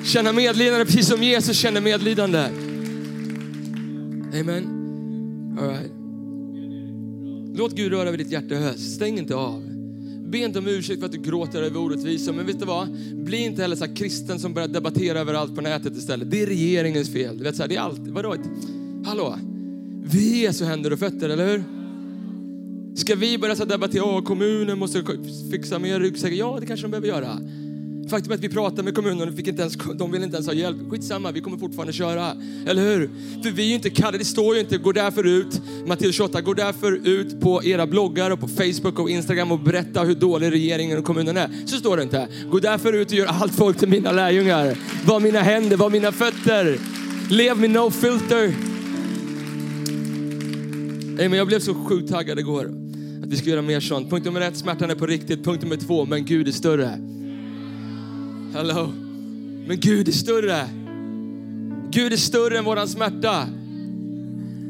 känna 0.05 0.33
medlidande 0.33 0.85
precis 0.85 1.09
som 1.09 1.23
Jesus 1.23 1.57
känner 1.57 1.81
medlidande. 1.81 2.39
Amen. 4.41 4.67
All 5.61 5.69
right. 5.69 5.93
Låt 7.59 7.73
Gud 7.73 7.93
röra 7.93 8.11
vid 8.11 8.21
ditt 8.21 8.33
hjärta 8.33 8.55
i 8.55 8.59
höst. 8.59 8.95
Stäng 8.95 9.19
inte 9.19 9.35
av. 9.35 9.72
Be 10.33 10.39
inte 10.39 10.59
om 10.59 10.67
ursäkt 10.67 10.99
för 11.01 11.07
att 11.07 11.13
du 11.13 11.19
gråter 11.19 11.63
över 11.63 11.81
orättvisor. 11.81 12.33
Men 12.33 12.47
vet 12.47 12.59
du 12.59 12.65
vad? 12.65 12.89
Bli 13.15 13.39
inte 13.39 13.63
heller 13.63 13.77
så 13.77 13.95
kristen 13.95 14.39
som 14.39 14.55
börjar 14.55 14.69
debattera 14.69 15.21
överallt 15.21 15.55
på 15.55 15.61
nätet 15.61 15.97
istället. 15.97 16.31
Det 16.31 16.43
är 16.43 16.47
regeringens 16.47 17.13
fel. 17.13 17.39
Du 17.39 17.45
vet, 17.45 17.57
så 17.57 17.63
här, 17.63 17.69
det 17.69 17.77
är 17.77 17.81
alltid, 17.81 18.09
Vadå? 18.09 18.37
Hallå? 19.05 19.39
Vi 20.05 20.47
är 20.47 20.53
så 20.53 20.65
händer 20.65 20.93
och 20.93 20.99
fötter, 20.99 21.29
eller 21.29 21.49
hur? 21.49 21.65
Ska 22.97 23.15
vi 23.15 23.39
börja 23.39 23.57
så 23.57 23.65
debattera, 23.65 24.05
åh 24.05 24.23
kommunen 24.23 24.79
måste 24.79 25.05
fixa 25.51 25.79
mer 25.79 26.01
ryggsäckar? 26.01 26.37
Ja, 26.37 26.57
det 26.61 26.67
kanske 26.67 26.85
de 26.85 26.91
behöver 26.91 27.09
göra. 27.09 27.39
Faktum 28.11 28.33
är 28.33 28.37
att 28.37 28.45
vi 28.45 28.49
pratade 28.49 28.83
med 28.83 28.95
kommunen 28.95 29.29
och 29.29 29.35
fick 29.35 29.49
inte 29.49 29.63
ens, 29.63 29.75
de 29.95 30.13
ville 30.13 30.25
inte 30.25 30.37
ens 30.37 30.47
ha 30.47 30.55
hjälp. 30.55 30.77
Skitsamma, 30.91 31.31
vi 31.31 31.41
kommer 31.41 31.59
fortfarande 31.59 31.93
köra. 31.93 32.37
Eller 32.67 32.83
hur? 32.83 33.11
För 33.43 33.51
vi 33.51 33.63
är 33.63 33.67
ju 33.67 33.75
inte 33.75 33.91
kallade, 33.91 34.19
det 34.19 34.25
står 34.25 34.55
ju 34.55 34.61
inte 34.61 34.79
gå 34.79 34.93
därför 34.93 35.27
ut, 35.27 35.61
Matteus 35.87 36.15
28, 36.15 36.41
gå 36.41 36.55
därför 36.55 37.09
ut 37.09 37.41
på 37.41 37.65
era 37.65 37.87
bloggar 37.87 38.31
och 38.31 38.41
på 38.41 38.49
Facebook 38.49 38.99
och 38.99 39.11
Instagram 39.11 39.53
och 39.53 39.59
berätta 39.59 40.03
hur 40.03 40.15
dålig 40.15 40.53
regeringen 40.53 40.99
och 40.99 41.05
kommunen 41.05 41.37
är. 41.37 41.51
Så 41.67 41.77
står 41.77 41.97
det 41.97 42.03
inte. 42.03 42.29
Gå 42.51 42.59
därför 42.59 42.93
ut 42.93 43.09
och 43.09 43.19
gör 43.19 43.27
allt 43.27 43.55
folk 43.55 43.79
till 43.79 43.89
mina 43.89 44.13
lärjungar. 44.13 44.79
Var 45.07 45.21
mina 45.21 45.41
händer, 45.41 45.77
var 45.77 45.91
mina 45.91 46.13
fötter. 46.13 46.79
Lev 47.31 47.59
med 47.59 47.71
no 47.71 47.91
filter. 47.91 48.55
Nej, 51.17 51.29
men 51.29 51.39
jag 51.39 51.47
blev 51.47 51.61
så 51.61 51.75
sjukt 51.75 52.11
taggad 52.11 52.39
igår 52.39 52.65
att 53.23 53.29
vi 53.29 53.37
ska 53.37 53.51
göra 53.51 53.63
mer 53.63 53.81
sånt. 53.81 54.11
Punkt 54.11 54.25
nummer 54.25 54.41
ett, 54.41 54.57
smärtan 54.57 54.91
är 54.91 54.95
på 54.95 55.07
riktigt. 55.07 55.45
Punkt 55.45 55.63
nummer 55.63 55.77
två, 55.77 56.07
men 56.07 56.25
Gud 56.25 56.49
är 56.49 56.53
större. 56.53 56.99
Hello. 58.55 58.93
Men 59.67 59.81
Gud 59.81 60.09
är 60.09 60.13
större. 60.13 60.69
Gud 61.91 62.13
är 62.13 62.17
större 62.17 62.59
än 62.59 62.65
våran 62.65 62.89
smärta. 62.89 63.47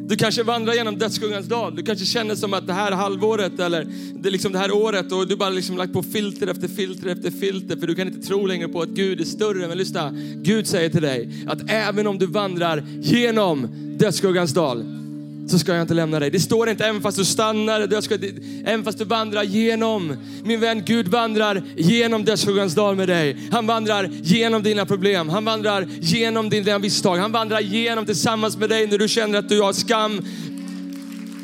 Du 0.06 0.16
kanske 0.16 0.42
vandrar 0.42 0.74
genom 0.74 0.98
dödsskuggans 0.98 1.46
dal. 1.46 1.76
Du 1.76 1.82
kanske 1.82 2.04
känner 2.04 2.34
som 2.34 2.54
att 2.54 2.66
det 2.66 2.72
här 2.72 2.92
halvåret 2.92 3.60
eller 3.60 3.86
det, 4.14 4.30
liksom 4.30 4.52
det 4.52 4.58
här 4.58 4.74
året 4.74 5.12
och 5.12 5.28
du 5.28 5.36
bara 5.36 5.48
liksom 5.48 5.76
lagt 5.76 5.92
på 5.92 6.02
filter 6.02 6.46
efter 6.46 6.68
filter 6.68 7.08
efter 7.08 7.30
filter 7.30 7.76
för 7.76 7.86
du 7.86 7.94
kan 7.94 8.08
inte 8.08 8.26
tro 8.26 8.46
längre 8.46 8.68
på 8.68 8.82
att 8.82 8.88
Gud 8.88 9.20
är 9.20 9.24
större. 9.24 9.68
Men 9.68 9.78
lyssna, 9.78 10.10
Gud 10.36 10.66
säger 10.66 10.90
till 10.90 11.02
dig 11.02 11.44
att 11.46 11.58
även 11.66 12.06
om 12.06 12.18
du 12.18 12.26
vandrar 12.26 12.84
genom 13.00 13.68
dödsskuggans 13.98 14.54
dal 14.54 15.01
så 15.46 15.58
ska 15.58 15.72
jag 15.72 15.82
inte 15.82 15.94
lämna 15.94 16.20
dig. 16.20 16.30
Det 16.30 16.40
står 16.40 16.68
inte 16.68 16.84
även 16.84 17.02
fast 17.02 17.18
du 17.18 17.24
stannar, 17.24 18.00
ska, 18.00 18.18
även 18.64 18.84
fast 18.84 18.98
du 18.98 19.04
vandrar 19.04 19.42
genom. 19.42 20.16
Min 20.44 20.60
vän, 20.60 20.82
Gud 20.86 21.08
vandrar 21.08 21.62
genom 21.76 22.24
dödsskuggans 22.24 22.74
dal 22.74 22.96
med 22.96 23.08
dig. 23.08 23.36
Han 23.50 23.66
vandrar 23.66 24.10
genom 24.22 24.62
dina 24.62 24.86
problem. 24.86 25.28
Han 25.28 25.44
vandrar 25.44 25.88
genom 26.00 26.48
dina 26.50 26.78
misstag. 26.78 27.16
Han 27.16 27.32
vandrar 27.32 27.60
genom 27.60 28.06
tillsammans 28.06 28.56
med 28.56 28.68
dig 28.68 28.86
när 28.86 28.98
du 28.98 29.08
känner 29.08 29.38
att 29.38 29.48
du 29.48 29.60
har 29.60 29.72
skam 29.72 30.20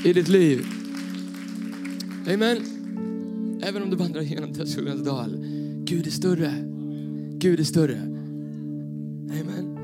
i 0.04 0.12
ditt 0.12 0.28
liv. 0.28 0.66
Amen. 2.32 2.58
Även 3.62 3.82
om 3.82 3.90
du 3.90 3.96
vandrar 3.96 4.22
genom 4.22 4.52
dödsskuggans 4.52 5.04
dal. 5.04 5.36
Gud 5.84 6.06
är 6.06 6.10
större. 6.10 6.52
Gud 7.38 7.60
är 7.60 7.64
större. 7.64 8.00
Amen. 9.30 9.78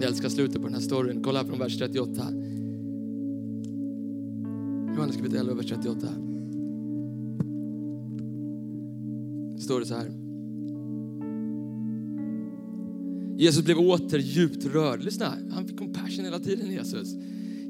Jag 0.00 0.08
älskar 0.08 0.28
slutet 0.28 0.56
på 0.56 0.62
den 0.62 0.74
här 0.74 0.80
storyn. 0.80 1.22
Kolla 1.22 1.44
från 1.44 1.58
vers 1.58 1.78
38. 1.78 2.26
Johannes 4.96 5.16
kapitel 5.16 5.38
11, 5.38 5.54
vers 5.54 5.66
38. 5.66 6.08
Står 9.58 9.80
det 9.80 9.86
så 9.86 9.94
här. 9.94 10.10
Jesus 13.38 13.64
blev 13.64 13.78
åter 13.78 14.18
djupt 14.18 14.66
rörd. 14.66 15.02
Lyssna, 15.02 15.32
han 15.50 15.66
fick 15.66 15.78
compassion 15.78 16.24
hela 16.24 16.38
tiden, 16.38 16.70
Jesus. 16.70 17.08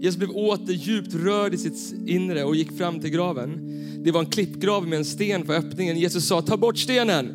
Jesus 0.01 0.17
blev 0.17 0.31
åter 0.31 0.73
djupt 0.73 1.15
rörd 1.15 1.55
i 1.55 1.57
sitt 1.57 1.95
inre 2.07 2.45
och 2.45 2.57
gick 2.57 2.73
fram 2.73 3.01
till 3.01 3.11
graven. 3.11 3.51
Det 4.05 4.11
var 4.11 4.21
en 4.21 4.31
klippgrav 4.31 4.89
med 4.89 4.99
en 4.99 5.05
sten 5.05 5.43
på 5.43 5.53
öppningen. 5.53 5.99
Jesus 5.99 6.27
sa, 6.27 6.43
ta 6.43 6.57
bort 6.57 6.79
stenen. 6.79 7.27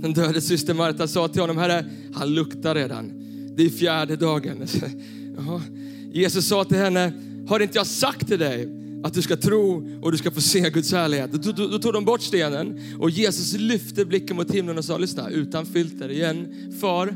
Den 0.00 0.12
döde 0.12 0.40
syster 0.40 0.74
Marta 0.74 1.08
sa 1.08 1.28
till 1.28 1.40
honom, 1.40 1.58
Herre, 1.58 1.84
han 2.14 2.34
luktar 2.34 2.74
redan. 2.74 3.12
Det 3.56 3.64
är 3.64 3.68
fjärde 3.68 4.16
dagen. 4.16 4.66
Jesus 6.12 6.48
sa 6.48 6.64
till 6.64 6.78
henne, 6.78 7.12
har 7.48 7.60
inte 7.60 7.78
jag 7.78 7.86
sagt 7.86 8.28
till 8.28 8.38
dig 8.38 8.79
att 9.02 9.14
du 9.14 9.22
ska 9.22 9.36
tro 9.36 9.88
och 10.02 10.12
du 10.12 10.18
ska 10.18 10.30
få 10.30 10.40
se 10.40 10.70
Guds 10.70 10.92
härlighet. 10.92 11.32
Då, 11.32 11.52
då, 11.52 11.66
då, 11.66 11.78
tog 11.78 11.92
de 11.92 12.04
bort 12.04 12.22
stenen 12.22 12.80
och 12.98 13.10
Jesus 13.10 13.52
lyfte 13.52 14.04
blicken 14.04 14.36
mot 14.36 14.50
himlen 14.50 14.78
och 14.78 14.84
sa, 14.84 14.98
lyssna, 14.98 15.30
utan 15.30 15.66
filter 15.66 16.08
igen. 16.08 16.48
Far, 16.80 17.14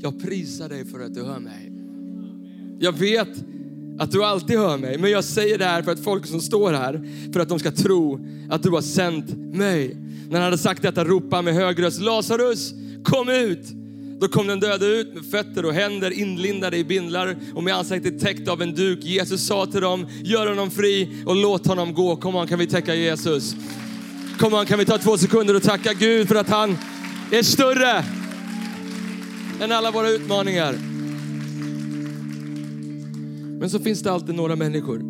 jag 0.00 0.22
prisar 0.22 0.68
dig 0.68 0.84
för 0.84 1.00
att 1.00 1.14
du 1.14 1.22
hör 1.22 1.38
mig. 1.38 1.72
Jag 2.80 2.92
vet 2.92 3.28
att 3.98 4.10
du 4.10 4.24
alltid 4.24 4.58
hör 4.58 4.78
mig, 4.78 4.98
men 4.98 5.10
jag 5.10 5.24
säger 5.24 5.58
det 5.58 5.64
här 5.64 5.82
för 5.82 5.92
att 5.92 6.00
folk 6.00 6.26
som 6.26 6.40
står 6.40 6.72
här, 6.72 7.04
för 7.32 7.40
att 7.40 7.48
de 7.48 7.58
ska 7.58 7.70
tro 7.70 8.26
att 8.50 8.62
du 8.62 8.70
har 8.70 8.80
sänt 8.80 9.36
mig. 9.54 9.96
När 10.28 10.34
han 10.34 10.44
hade 10.44 10.58
sagt 10.58 10.82
detta 10.82 11.04
ropade 11.04 11.36
han 11.36 11.44
med 11.44 11.54
hög 11.54 11.82
röst, 11.82 12.00
Lazarus, 12.00 12.74
kom 13.04 13.28
ut! 13.28 13.77
Då 14.20 14.28
kom 14.28 14.46
den 14.46 14.60
döde 14.60 14.86
ut 14.86 15.14
med 15.14 15.24
fötter 15.24 15.64
och 15.64 15.72
händer 15.72 16.10
inlindade 16.10 16.76
i 16.76 16.84
bindlar 16.84 17.36
och 17.54 17.62
med 17.62 17.74
ansiktet 17.74 18.20
täckt 18.20 18.48
av 18.48 18.62
en 18.62 18.74
duk. 18.74 19.04
Jesus 19.04 19.46
sa 19.46 19.66
till 19.66 19.80
dem, 19.80 20.06
gör 20.24 20.46
honom 20.46 20.70
fri 20.70 21.08
och 21.26 21.36
låt 21.36 21.66
honom 21.66 21.94
gå. 21.94 22.16
Kom 22.16 22.36
on, 22.36 22.46
kan 22.46 22.58
vi 22.58 22.66
täcka 22.66 22.94
Jesus? 22.94 23.56
Kom 24.38 24.54
on, 24.54 24.66
kan 24.66 24.78
vi 24.78 24.84
ta 24.84 24.98
två 24.98 25.18
sekunder 25.18 25.56
och 25.56 25.62
tacka 25.62 25.92
Gud 25.92 26.28
för 26.28 26.34
att 26.34 26.48
han 26.48 26.78
är 27.32 27.42
större 27.42 28.04
än 29.60 29.72
alla 29.72 29.90
våra 29.90 30.10
utmaningar. 30.10 30.74
Men 33.60 33.70
så 33.70 33.78
finns 33.78 34.02
det 34.02 34.12
alltid 34.12 34.34
några 34.34 34.56
människor. 34.56 35.02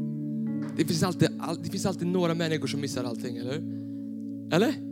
Det 0.76 0.84
finns 0.84 1.02
alltid, 1.02 1.28
det 1.64 1.70
finns 1.70 1.86
alltid 1.86 2.08
några 2.08 2.34
människor 2.34 2.66
som 2.66 2.80
missar 2.80 3.04
allting, 3.04 3.36
eller 3.36 3.62
Eller? 4.52 4.87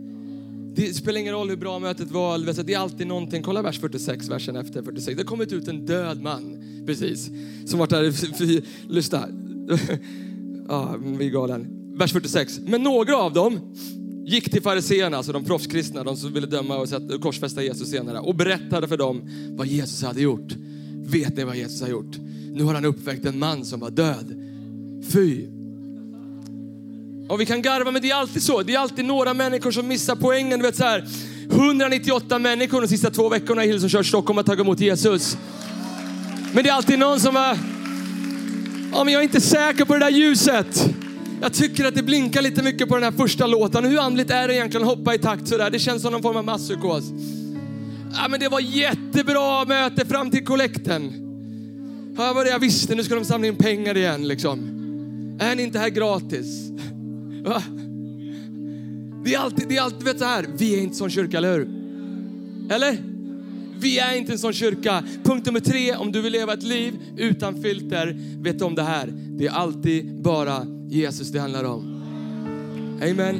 Det 0.77 0.93
spelar 0.93 1.19
ingen 1.19 1.33
roll 1.33 1.49
hur 1.49 1.57
bra 1.57 1.79
mötet 1.79 2.11
var, 2.11 2.63
det 2.63 2.73
är 2.73 2.77
alltid 2.77 3.07
någonting. 3.07 3.43
Kolla 3.43 3.61
vers 3.61 3.79
46, 3.79 4.29
versen 4.29 4.55
efter 4.55 4.83
46. 4.83 5.17
Det 5.17 5.23
har 5.23 5.27
kommit 5.27 5.51
ut 5.51 5.67
en 5.67 5.85
död 5.85 6.21
man, 6.21 6.63
precis, 6.85 7.29
som 7.65 7.79
varit 7.79 7.89
där, 7.89 8.91
lyssna. 8.91 9.27
ja, 10.67 10.95
vi 11.17 11.25
är 11.25 11.29
galen. 11.29 11.67
Vers 11.97 12.13
46. 12.13 12.59
Men 12.59 12.83
några 12.83 13.17
av 13.17 13.33
dem 13.33 13.59
gick 14.25 14.51
till 14.51 14.61
fariseerna, 14.61 15.17
alltså 15.17 15.31
de 15.31 15.45
proffskristna, 15.45 16.03
de 16.03 16.17
som 16.17 16.33
ville 16.33 16.47
döma 16.47 16.77
och 16.77 17.21
korsfästa 17.21 17.63
Jesus 17.63 17.89
senare, 17.89 18.19
och 18.19 18.35
berättade 18.35 18.87
för 18.87 18.97
dem 18.97 19.21
vad 19.49 19.67
Jesus 19.67 20.03
hade 20.03 20.21
gjort. 20.21 20.53
Vet 20.93 21.37
ni 21.37 21.43
vad 21.43 21.55
Jesus 21.55 21.81
har 21.81 21.89
gjort? 21.89 22.17
Nu 22.51 22.63
har 22.63 22.73
han 22.73 22.85
uppväckt 22.85 23.25
en 23.25 23.39
man 23.39 23.65
som 23.65 23.79
var 23.79 23.89
död. 23.89 24.35
Fy! 25.11 25.56
Och 27.27 27.41
vi 27.41 27.45
kan 27.45 27.61
garva, 27.61 27.91
men 27.91 28.01
det 28.01 28.11
är 28.11 28.15
alltid 28.15 28.43
så. 28.43 28.63
Det 28.63 28.73
är 28.75 28.79
alltid 28.79 29.05
några 29.05 29.33
människor 29.33 29.71
som 29.71 29.87
missar 29.87 30.15
poängen. 30.15 30.59
Du 30.59 30.65
vet 30.65 30.75
så 30.75 30.83
här, 30.83 31.05
198 31.51 32.39
människor 32.39 32.81
de 32.81 32.87
sista 32.87 33.09
två 33.09 33.29
veckorna 33.29 33.65
i 33.65 33.67
Hillsong 33.67 33.89
Church 33.89 34.07
Stockholm 34.07 34.37
har 34.37 34.43
tagit 34.43 34.61
emot 34.61 34.79
Jesus. 34.79 35.37
Men 36.51 36.63
det 36.63 36.69
är 36.69 36.73
alltid 36.73 36.99
någon 36.99 37.19
som 37.19 37.35
är, 37.35 37.57
ja 38.93 39.03
men 39.03 39.13
jag 39.13 39.19
är 39.19 39.23
inte 39.23 39.41
säker 39.41 39.85
på 39.85 39.93
det 39.93 39.99
där 39.99 40.09
ljuset. 40.09 40.89
Jag 41.41 41.53
tycker 41.53 41.85
att 41.85 41.95
det 41.95 42.03
blinkar 42.03 42.41
lite 42.41 42.63
mycket 42.63 42.89
på 42.89 42.95
den 42.95 43.03
här 43.03 43.11
första 43.11 43.47
låten. 43.47 43.85
Hur 43.85 43.99
andligt 43.99 44.31
är 44.31 44.47
det 44.47 44.55
egentligen 44.55 44.87
att 44.87 44.97
hoppa 44.97 45.15
i 45.15 45.19
takt 45.19 45.47
sådär? 45.47 45.69
Det 45.69 45.79
känns 45.79 46.01
som 46.01 46.11
någon 46.11 46.21
form 46.21 46.37
av 46.37 46.45
masspsykos. 46.45 47.03
Ja, 48.13 48.27
men 48.29 48.39
det 48.39 48.49
var 48.49 48.59
jättebra 48.59 49.65
möte 49.65 50.05
fram 50.05 50.31
till 50.31 50.45
kollekten. 50.45 51.13
Ja, 52.17 52.33
vad 52.33 52.45
det 52.45 52.49
jag 52.49 52.59
visste, 52.59 52.95
nu 52.95 53.03
ska 53.03 53.15
de 53.15 53.25
samla 53.25 53.47
in 53.47 53.55
pengar 53.55 53.97
igen 53.97 54.27
liksom. 54.27 54.59
Är 55.39 55.55
ni 55.55 55.63
inte 55.63 55.79
här 55.79 55.89
gratis? 55.89 56.71
Va? 57.43 57.63
Det 59.25 59.33
är 59.33 59.39
alltid, 59.39 59.67
det 59.67 59.77
är 59.77 59.81
alltid 59.81 60.03
vet 60.03 60.19
så 60.19 60.25
här, 60.25 60.45
vi 60.57 60.75
är 60.75 60.81
inte 60.81 60.95
sån 60.95 61.09
kyrka, 61.09 61.37
eller 61.37 61.57
hur? 61.57 61.67
Eller? 62.69 62.97
Vi 63.79 63.99
är 63.99 64.17
inte 64.17 64.31
en 64.31 64.39
sån 64.39 64.53
kyrka. 64.53 65.03
Punkt 65.23 65.45
nummer 65.45 65.59
tre, 65.59 65.95
om 65.95 66.11
du 66.11 66.21
vill 66.21 66.31
leva 66.31 66.53
ett 66.53 66.63
liv 66.63 66.93
utan 67.17 67.61
filter, 67.61 68.15
vet 68.43 68.61
om 68.61 68.75
det 68.75 68.83
här. 68.83 69.13
Det 69.37 69.47
är 69.47 69.51
alltid 69.51 70.21
bara 70.21 70.65
Jesus 70.89 71.29
det 71.29 71.39
handlar 71.39 71.63
om. 71.63 72.03
Amen. 73.01 73.39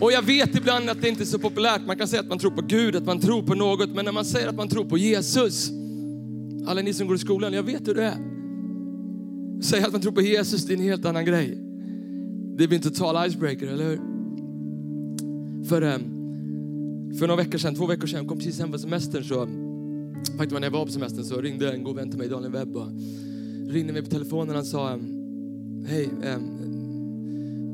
Och 0.00 0.12
jag 0.12 0.22
vet 0.22 0.56
ibland 0.56 0.90
att 0.90 1.02
det 1.02 1.08
inte 1.08 1.22
är 1.22 1.26
så 1.26 1.38
populärt. 1.38 1.86
Man 1.86 1.96
kan 1.96 2.08
säga 2.08 2.20
att 2.20 2.28
man 2.28 2.38
tror 2.38 2.50
på 2.50 2.62
Gud, 2.62 2.96
att 2.96 3.04
man 3.04 3.20
tror 3.20 3.42
på 3.42 3.54
något. 3.54 3.90
Men 3.90 4.04
när 4.04 4.12
man 4.12 4.24
säger 4.24 4.48
att 4.48 4.54
man 4.54 4.68
tror 4.68 4.84
på 4.84 4.98
Jesus. 4.98 5.70
Alla 6.66 6.82
ni 6.82 6.94
som 6.94 7.06
går 7.06 7.16
i 7.16 7.18
skolan, 7.18 7.52
jag 7.52 7.62
vet 7.62 7.88
hur 7.88 7.94
det 7.94 8.04
är. 8.04 8.29
Säga 9.62 9.86
att 9.86 9.92
man 9.92 10.00
tror 10.00 10.12
på 10.12 10.20
Jesus, 10.20 10.64
det 10.64 10.72
är 10.72 10.76
en 10.76 10.82
helt 10.82 11.04
annan 11.04 11.24
grej. 11.24 11.58
Det 12.56 12.68
blir 12.68 12.74
inte 12.74 12.90
tal 12.90 13.26
icebreaker, 13.26 13.66
eller 13.66 13.84
hur? 13.84 14.00
För, 15.64 15.82
eh, 15.82 15.98
för 17.18 17.26
några 17.26 17.36
veckor 17.36 17.58
sedan, 17.58 17.74
två 17.74 17.86
veckor 17.86 18.06
sedan, 18.06 18.18
jag 18.18 18.28
kom 18.28 18.38
precis 18.38 18.58
hem 18.58 18.68
från 18.68 18.78
semestern 18.78 19.24
så, 19.24 19.48
faktiskt 20.36 20.52
när 20.52 20.62
jag 20.62 20.70
var 20.70 20.86
på 20.86 20.92
semestern 20.92 21.24
så 21.24 21.40
ringde 21.40 21.72
en 21.72 21.84
god 21.84 21.96
vän 21.96 22.10
till 22.10 22.18
mig, 22.18 22.28
Daniel 22.28 22.52
Webb, 22.52 22.76
och 22.76 22.88
ringde 23.68 23.92
mig 23.92 24.02
på 24.02 24.10
telefonen 24.10 24.56
och 24.56 24.66
sa, 24.66 24.90
eh, 24.90 24.98
hej, 25.86 26.08
eh, 26.22 26.38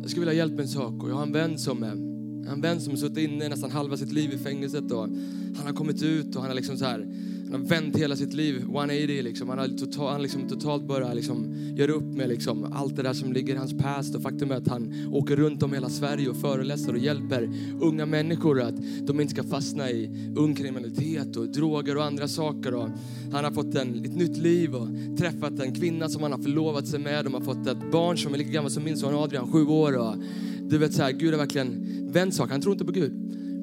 jag 0.03 0.11
skulle 0.11 0.27
vilja 0.27 0.33
ha 0.33 0.33
hjälp 0.33 0.53
med 0.53 0.61
en 0.61 0.68
sak 0.68 1.03
och 1.03 1.11
jag 1.11 1.14
har 1.14 1.22
en 1.22 1.33
vän 1.33 1.59
som 1.59 1.83
en 1.83 2.61
vän 2.61 2.81
som 2.81 2.92
har 2.92 2.96
suttit 2.96 3.18
inne 3.18 3.49
nästan 3.49 3.70
halva 3.70 3.96
sitt 3.96 4.12
liv 4.12 4.33
i 4.33 4.38
fängelset 4.38 4.92
och 4.92 5.09
han 5.57 5.66
har 5.66 5.72
kommit 5.72 6.03
ut 6.03 6.37
och 6.37 6.40
han 6.42 6.51
har 6.51 6.55
liksom 6.55 6.77
så 6.77 6.85
här 6.85 7.07
han 7.50 7.61
har 7.61 7.68
vänt 7.68 7.96
hela 7.96 8.16
sitt 8.16 8.32
liv 8.32 8.56
180 8.56 9.22
liksom. 9.22 9.48
Han 9.48 9.59
har 9.59 9.68
total, 9.68 10.12
han 10.12 10.22
liksom 10.22 10.48
totalt 10.48 10.82
börjat 10.82 11.14
liksom 11.14 11.54
göra 11.76 11.92
upp 11.92 12.16
med 12.16 12.28
liksom 12.28 12.72
allt 12.72 12.96
det 12.96 13.02
där 13.02 13.12
som 13.12 13.32
ligger 13.32 13.54
i 13.54 13.56
hans 13.56 13.78
past. 13.78 14.14
Och 14.14 14.22
faktum 14.22 14.50
är 14.50 14.54
att 14.54 14.68
han 14.68 15.11
åker 15.12 15.37
runt 15.37 15.62
om 15.62 15.72
hela 15.72 15.88
Sverige 15.88 16.28
och 16.28 16.37
föreläser 16.37 16.92
och 16.92 16.98
hjälper 16.98 17.50
unga 17.80 18.06
människor 18.06 18.61
att 18.61 18.74
de 19.06 19.20
inte 19.20 19.35
ska 19.35 19.42
fastna 19.42 19.90
i 19.90 20.32
ung 20.37 20.54
kriminalitet 20.54 21.37
och 21.37 21.48
droger 21.48 21.96
och 21.96 22.04
andra 22.04 22.28
saker. 22.28 22.74
Och 22.74 22.88
han 23.32 23.44
har 23.44 23.52
fått 23.52 23.74
en, 23.74 24.04
ett 24.04 24.16
nytt 24.16 24.37
liv 24.37 24.74
och 24.74 24.88
träffat 25.18 25.61
en 25.61 25.74
kvinna 25.74 26.09
som 26.09 26.22
han 26.22 26.32
har 26.32 26.38
förlovat 26.38 26.87
sig 26.87 27.00
med. 27.00 27.24
De 27.24 27.35
har 27.35 27.40
fått 27.40 27.66
ett 27.66 27.92
barn 27.92 28.18
som 28.18 28.35
är 28.35 28.38
lika 28.38 28.50
gammal 28.50 28.70
som 28.70 28.85
min 28.85 28.96
son 28.96 29.14
Adrian, 29.14 29.52
sju 29.52 29.66
år. 29.66 29.98
Och 29.98 30.14
du 30.62 30.78
vet 30.78 30.94
så 30.94 31.02
här, 31.02 31.12
Gud 31.12 31.30
har 31.30 31.38
verkligen 31.38 31.87
vänt 32.12 32.35
saker. 32.35 32.52
Han 32.52 32.61
tror 32.61 32.72
inte 32.72 32.85
på 32.85 32.92
Gud, 32.92 33.12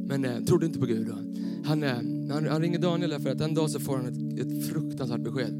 men 0.07 0.25
eh, 0.25 0.39
trodde 0.39 0.65
inte 0.65 0.79
på 0.79 0.85
Gud. 0.85 1.09
Och 1.09 1.17
han, 1.65 1.83
eh, 1.83 1.97
han, 2.29 2.47
han 2.47 2.61
ringer 2.61 2.79
Daniel 2.79 3.19
för 3.19 3.29
att 3.29 3.41
en 3.41 3.53
dag 3.53 3.69
så 3.69 3.79
får 3.79 3.97
han 3.97 4.05
ett, 4.05 4.39
ett 4.39 4.67
fruktansvärt 4.67 5.21
besked. 5.21 5.53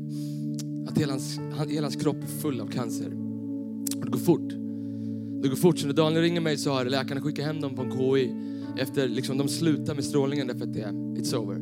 Att 0.88 0.98
hela 0.98 1.14
hans, 1.14 1.40
han, 1.58 1.70
hela 1.70 1.88
hans 1.88 1.96
kropp 1.96 2.24
är 2.24 2.42
full 2.42 2.62
av 2.62 2.68
cancer. 2.68 3.12
Och 3.98 4.06
det 4.06 4.12
går 4.12 4.20
fort. 4.20 4.50
Det 5.42 5.50
går 5.50 5.56
fort. 5.56 5.80
Så 5.80 5.88
när 5.88 5.94
Daniel 5.94 6.22
ringer 6.22 6.42
mig 6.42 6.58
så 6.58 6.72
har 6.72 6.86
läkarna 6.86 7.22
skickat 7.22 7.46
hem 7.46 7.62
dem 7.62 7.76
på 7.76 7.82
en 7.82 7.92
KI. 7.92 8.32
Efter, 8.78 9.08
liksom, 9.08 9.38
de 9.38 9.48
slutar 9.48 9.96
med 9.96 10.04
strålningen 10.04 10.48
därför 10.48 10.64
att 10.64 10.74
det 10.74 10.82
är 10.82 10.92
it's 10.92 11.36
over. 11.36 11.56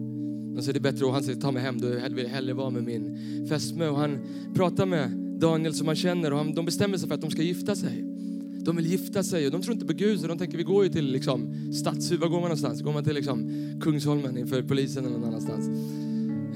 De 0.56 0.62
säger 0.62 0.74
det 0.74 0.88
är 0.88 0.92
bättre 0.92 1.06
och 1.06 1.14
han 1.14 1.24
säger 1.24 1.42
ta 1.42 1.52
mig 1.52 1.64
hem, 1.64 1.82
då 1.82 1.88
vill 1.88 2.24
jag 2.24 2.30
hellre 2.30 2.54
vara 2.54 2.70
med 2.70 2.84
min 2.84 3.18
fästmö. 3.50 3.88
Och 3.88 3.98
han 3.98 4.20
pratar 4.54 4.86
med 4.86 5.12
Daniel 5.40 5.74
som 5.74 5.88
han 5.88 5.96
känner 5.96 6.32
och 6.32 6.38
han, 6.38 6.54
de 6.54 6.66
bestämmer 6.66 6.98
sig 6.98 7.08
för 7.08 7.16
att 7.16 7.22
de 7.22 7.32
ska 7.32 7.42
gifta 7.42 7.76
sig. 7.76 8.11
De 8.65 8.76
vill 8.76 8.86
gifta 8.86 9.24
sig 9.24 9.45
och 9.45 9.52
de 9.52 9.62
tror 9.62 9.74
inte 9.74 9.86
på 9.86 9.93
Gud 9.93 10.19
så 10.19 10.28
de 10.28 10.38
tänker 10.38 10.58
vi 10.58 10.63
går 10.63 10.84
ju 10.84 10.89
till 10.89 11.12
liksom, 11.12 11.54
stadshuvud, 11.74 12.19
Var 12.19 12.28
går 12.28 12.36
man 12.36 12.43
någonstans? 12.43 12.82
Går 12.82 12.93
man 12.93 13.04
till 13.04 13.15
liksom, 13.15 13.52
Kungsholmen 13.82 14.38
inför 14.38 14.62
polisen 14.62 15.06
eller 15.06 15.17
någon 15.17 15.28
annanstans? 15.28 15.67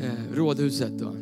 Eh, 0.03 0.35
rådhuset 0.35 0.99
då. 0.99 1.15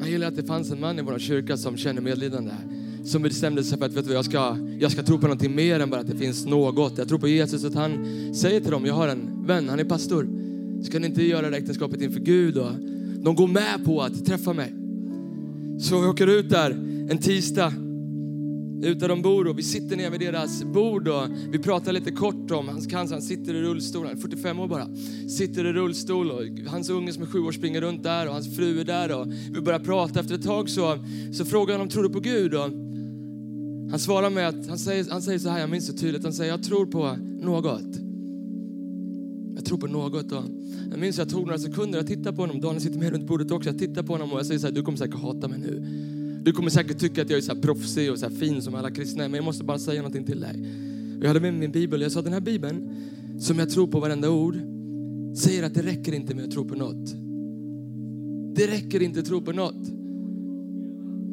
Jag 0.00 0.10
gillar 0.10 0.28
att 0.28 0.36
det 0.36 0.44
fanns 0.44 0.70
en 0.70 0.80
man 0.80 0.98
i 0.98 1.02
vår 1.02 1.18
kyrka 1.18 1.56
som 1.56 1.76
känner 1.76 2.00
medlidande. 2.00 2.52
Som 3.04 3.22
bestämde 3.22 3.64
sig 3.64 3.78
för 3.78 3.86
att 3.86 3.92
vet 3.92 4.06
du, 4.06 4.12
jag, 4.12 4.24
ska, 4.24 4.56
jag 4.78 4.92
ska 4.92 5.02
tro 5.02 5.18
på 5.18 5.22
någonting 5.22 5.54
mer 5.54 5.80
än 5.80 5.90
bara 5.90 6.00
att 6.00 6.06
det 6.06 6.16
finns 6.16 6.46
något. 6.46 6.98
Jag 6.98 7.08
tror 7.08 7.18
på 7.18 7.28
Jesus 7.28 7.64
att 7.64 7.74
han 7.74 8.06
säger 8.34 8.60
till 8.60 8.70
dem, 8.70 8.86
jag 8.86 8.94
har 8.94 9.08
en 9.08 9.46
vän, 9.46 9.68
han 9.68 9.78
är 9.78 9.84
pastor. 9.84 10.28
Ska 10.82 10.98
ni 10.98 11.06
inte 11.06 11.22
göra 11.22 11.50
det 11.50 11.56
äktenskapet 11.56 12.02
inför 12.02 12.20
Gud? 12.20 12.58
Och 12.58 12.72
de 13.16 13.34
går 13.34 13.46
med 13.48 13.84
på 13.84 14.02
att 14.02 14.26
träffa 14.26 14.52
mig. 14.52 14.74
Så 15.80 16.00
vi 16.00 16.06
åker 16.06 16.26
ut 16.26 16.50
där 16.50 16.70
en 17.10 17.18
tisdag 17.18 17.72
ut 18.82 19.00
där 19.00 19.08
de 19.08 19.22
bor 19.22 19.46
och 19.46 19.58
vi 19.58 19.62
sitter 19.62 19.96
ner 19.96 20.10
vid 20.10 20.20
deras 20.20 20.64
bord 20.64 21.08
och 21.08 21.28
vi 21.50 21.58
pratar 21.58 21.92
lite 21.92 22.10
kort 22.10 22.50
om 22.50 22.68
hans 22.68 22.86
cancer. 22.86 23.14
Han 23.14 23.22
sitter 23.22 23.54
i 23.54 23.62
rullstol, 23.62 24.06
han 24.06 24.16
är 24.16 24.20
45 24.20 24.58
år 24.58 24.68
bara. 24.68 24.88
Sitter 25.28 25.64
i 25.64 25.72
rullstol 25.72 26.30
och 26.30 26.42
hans 26.68 26.90
unge 26.90 27.12
som 27.12 27.22
är 27.22 27.26
sju 27.26 27.40
år 27.40 27.52
springer 27.52 27.80
runt 27.80 28.02
där 28.02 28.26
och 28.26 28.32
hans 28.32 28.56
fru 28.56 28.80
är 28.80 28.84
där 28.84 29.20
och 29.20 29.26
vi 29.50 29.60
börjar 29.60 29.80
prata. 29.80 30.20
Efter 30.20 30.34
ett 30.34 30.44
tag 30.44 30.70
så, 30.70 30.98
så 31.32 31.44
frågar 31.44 31.74
han 31.74 31.80
om 31.80 31.88
tror 31.88 32.02
du 32.02 32.08
på 32.08 32.20
Gud? 32.20 32.54
Och 32.54 32.70
han 33.90 33.98
svarar 33.98 34.30
med 34.30 34.48
att 34.48 34.68
han 34.68 34.78
säger, 34.78 35.06
han 35.10 35.22
säger 35.22 35.38
så 35.38 35.48
här, 35.48 35.60
jag 35.60 35.70
minns 35.70 35.86
så 35.86 35.92
tydligt, 35.92 36.22
han 36.22 36.32
säger 36.32 36.50
jag 36.50 36.62
tror 36.62 36.86
på 36.86 37.16
något. 37.40 37.96
Jag 39.54 39.64
tror 39.64 39.78
på 39.78 39.86
något. 39.86 40.32
Och 40.32 40.42
jag 40.90 40.98
minns 40.98 41.18
jag 41.18 41.28
tog 41.28 41.46
några 41.46 41.58
sekunder, 41.58 41.98
jag 41.98 42.06
tittade 42.06 42.36
på 42.36 42.42
honom, 42.42 42.60
Daniel 42.60 42.82
sitter 42.82 42.98
med 42.98 43.12
runt 43.12 43.26
bordet 43.26 43.50
också, 43.50 43.70
jag 43.70 43.78
tittar 43.78 44.02
på 44.02 44.12
honom 44.12 44.32
och 44.32 44.38
jag 44.38 44.46
säger 44.46 44.60
så 44.60 44.66
här, 44.66 44.74
du 44.74 44.82
kommer 44.82 44.98
säkert 44.98 45.20
hata 45.20 45.48
mig 45.48 45.58
nu. 45.58 45.86
Du 46.46 46.52
kommer 46.52 46.70
säkert 46.70 46.98
tycka 46.98 47.22
att 47.22 47.30
jag 47.30 47.36
är 47.36 47.42
så 47.42 47.54
här 47.54 47.60
proffsig 47.60 48.12
och 48.12 48.18
så 48.18 48.30
fin 48.30 48.62
som 48.62 48.74
alla 48.74 48.90
kristna 48.90 49.22
men 49.22 49.34
jag 49.34 49.44
måste 49.44 49.64
bara 49.64 49.78
säga 49.78 50.02
någonting 50.02 50.24
till 50.24 50.40
dig. 50.40 50.68
Jag 51.20 51.28
hade 51.28 51.40
med 51.40 51.52
mig 51.52 51.60
min 51.60 51.72
bibel 51.72 52.00
jag 52.00 52.12
sa 52.12 52.22
den 52.22 52.32
här 52.32 52.40
bibeln, 52.40 52.90
som 53.40 53.58
jag 53.58 53.70
tror 53.70 53.86
på 53.86 54.00
varenda 54.00 54.30
ord, 54.30 54.56
säger 55.36 55.62
att 55.62 55.74
det 55.74 55.82
räcker 55.82 56.12
inte 56.12 56.34
med 56.34 56.44
att 56.44 56.50
tro 56.50 56.68
på 56.68 56.74
något. 56.74 57.14
Det 58.56 58.66
räcker 58.66 59.02
inte 59.02 59.20
att 59.20 59.26
tro 59.26 59.40
på 59.40 59.52
något. 59.52 59.86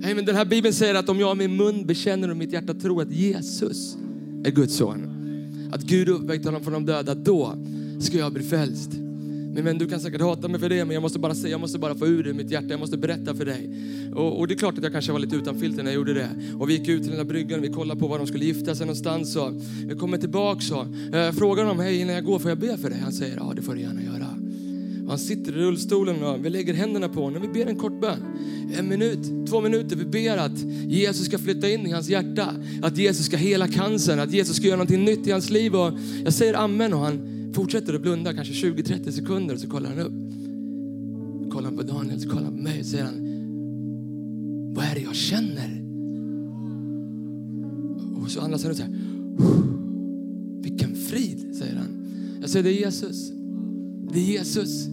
Hey, 0.03 0.15
men 0.15 0.25
den 0.25 0.35
här 0.35 0.45
bibeln 0.45 0.73
säger 0.73 0.95
att 0.95 1.09
om 1.09 1.19
jag 1.19 1.37
med 1.37 1.49
min 1.49 1.57
mun 1.57 1.85
bekänner 1.85 2.29
och 2.29 2.37
mitt 2.37 2.53
hjärta 2.53 2.73
tror 2.73 3.01
att 3.01 3.11
Jesus 3.11 3.97
är 4.45 4.51
Guds 4.51 4.75
son, 4.75 5.09
att 5.73 5.81
Gud 5.81 6.09
uppväckte 6.09 6.47
honom 6.47 6.63
från 6.63 6.73
de 6.73 6.85
döda, 6.85 7.15
då 7.15 7.55
ska 7.99 8.17
jag 8.17 8.33
bli 8.33 8.43
frälst. 8.43 9.02
Min 9.53 9.65
vän, 9.65 9.77
du 9.77 9.87
kan 9.87 9.99
säkert 9.99 10.21
hata 10.21 10.47
mig 10.47 10.59
för 10.59 10.69
det, 10.69 10.85
men 10.85 10.93
jag 10.93 11.01
måste 11.01 11.19
bara 11.19 11.35
säga, 11.35 11.51
jag 11.51 11.59
måste 11.59 11.79
bara 11.79 11.95
få 11.95 12.07
ur 12.07 12.23
det 12.23 12.33
mitt 12.33 12.51
hjärta, 12.51 12.67
jag 12.69 12.79
måste 12.79 12.97
berätta 12.97 13.35
för 13.35 13.45
dig. 13.45 13.69
Och, 14.15 14.39
och, 14.39 14.47
det 14.47 14.53
är 14.53 14.57
klart 14.57 14.77
att 14.77 14.83
jag 14.83 14.93
kanske 14.93 15.11
var 15.11 15.19
lite 15.19 15.35
utan 15.35 15.59
filter 15.59 15.83
när 15.83 15.91
jag 15.91 15.95
gjorde 15.95 16.13
det. 16.13 16.29
Och 16.59 16.69
vi 16.69 16.73
gick 16.73 16.87
ut 16.87 17.01
till 17.01 17.11
den 17.11 17.17
där 17.17 17.25
bryggan, 17.25 17.61
vi 17.61 17.69
kollade 17.69 17.99
på 17.99 18.07
var 18.07 18.17
de 18.17 18.27
skulle 18.27 18.45
gifta 18.45 18.75
sig 18.75 18.85
någonstans. 18.85 19.35
Och 19.35 19.51
jag 19.89 19.99
kommer 19.99 20.17
tillbaka 20.17 20.61
så 20.61 20.87
jag 21.11 21.35
frågar 21.35 21.63
honom, 21.63 21.79
hej 21.79 21.99
innan 21.99 22.15
jag 22.15 22.23
går 22.23 22.39
får 22.39 22.51
jag 22.51 22.57
be 22.57 22.77
för 22.77 22.89
dig? 22.89 22.99
Han 22.99 23.13
säger, 23.13 23.35
ja 23.35 23.53
det 23.55 23.61
får 23.61 23.73
du 23.73 23.81
gärna 23.81 24.03
göra. 24.03 24.27
Och 25.03 25.09
han 25.09 25.19
sitter 25.19 25.51
i 25.51 25.55
rullstolen 25.55 26.23
och 26.23 26.45
vi 26.45 26.49
lägger 26.49 26.73
händerna 26.73 27.09
på 27.09 27.23
honom. 27.23 27.41
Vi 27.41 27.47
ber 27.47 27.69
en 27.69 27.75
kort 27.75 28.01
bön. 28.01 28.19
En 28.77 28.89
minut, 28.89 29.49
två 29.49 29.61
minuter. 29.61 29.95
Vi 29.95 30.05
ber 30.05 30.37
att 30.37 30.59
Jesus 30.87 31.25
ska 31.25 31.37
flytta 31.37 31.69
in 31.69 31.87
i 31.87 31.91
hans 31.91 32.09
hjärta. 32.09 32.53
Att 32.81 32.97
Jesus 32.97 33.25
ska 33.25 33.37
hela 33.37 33.67
cancern, 33.67 34.19
att 34.19 34.31
Jesus 34.31 34.55
ska 34.55 34.65
göra 34.65 34.77
någonting 34.77 35.05
nytt 35.05 35.27
i 35.27 35.31
hans 35.31 35.49
liv. 35.49 35.75
Och 35.75 35.91
jag 36.23 36.33
säger 36.33 36.53
amen 36.53 36.93
och 36.93 36.99
han 36.99 37.32
fortsätter 37.53 37.93
att 37.93 38.01
blunda 38.01 38.33
kanske 38.33 38.53
20-30 38.53 39.11
sekunder 39.11 39.55
och 39.55 39.61
så 39.61 39.67
kollar 39.67 39.89
han 39.89 39.99
upp. 39.99 41.51
Kollar 41.51 41.69
han 41.69 41.77
på 41.77 41.83
Daniel, 41.83 42.21
så 42.21 42.29
kollar 42.29 42.43
han 42.43 42.57
på 42.57 42.63
mig 42.63 42.79
och 42.79 42.85
säger 42.85 43.03
han, 43.03 43.23
vad 44.75 44.85
är 44.85 44.95
det 44.95 45.01
jag 45.01 45.15
känner? 45.15 45.83
Och 48.23 48.31
så 48.31 48.41
andas 48.41 48.63
han 48.63 48.71
ut 48.71 48.77
så 48.77 48.83
här, 48.83 48.93
vilken 50.61 50.95
frid, 50.95 51.55
säger 51.55 51.75
han. 51.75 51.87
Jag 52.41 52.49
säger, 52.49 52.63
det 52.63 52.69
är 52.69 52.85
Jesus. 52.85 53.31
Det 54.13 54.19
är 54.19 54.23
Jesus. 54.23 54.85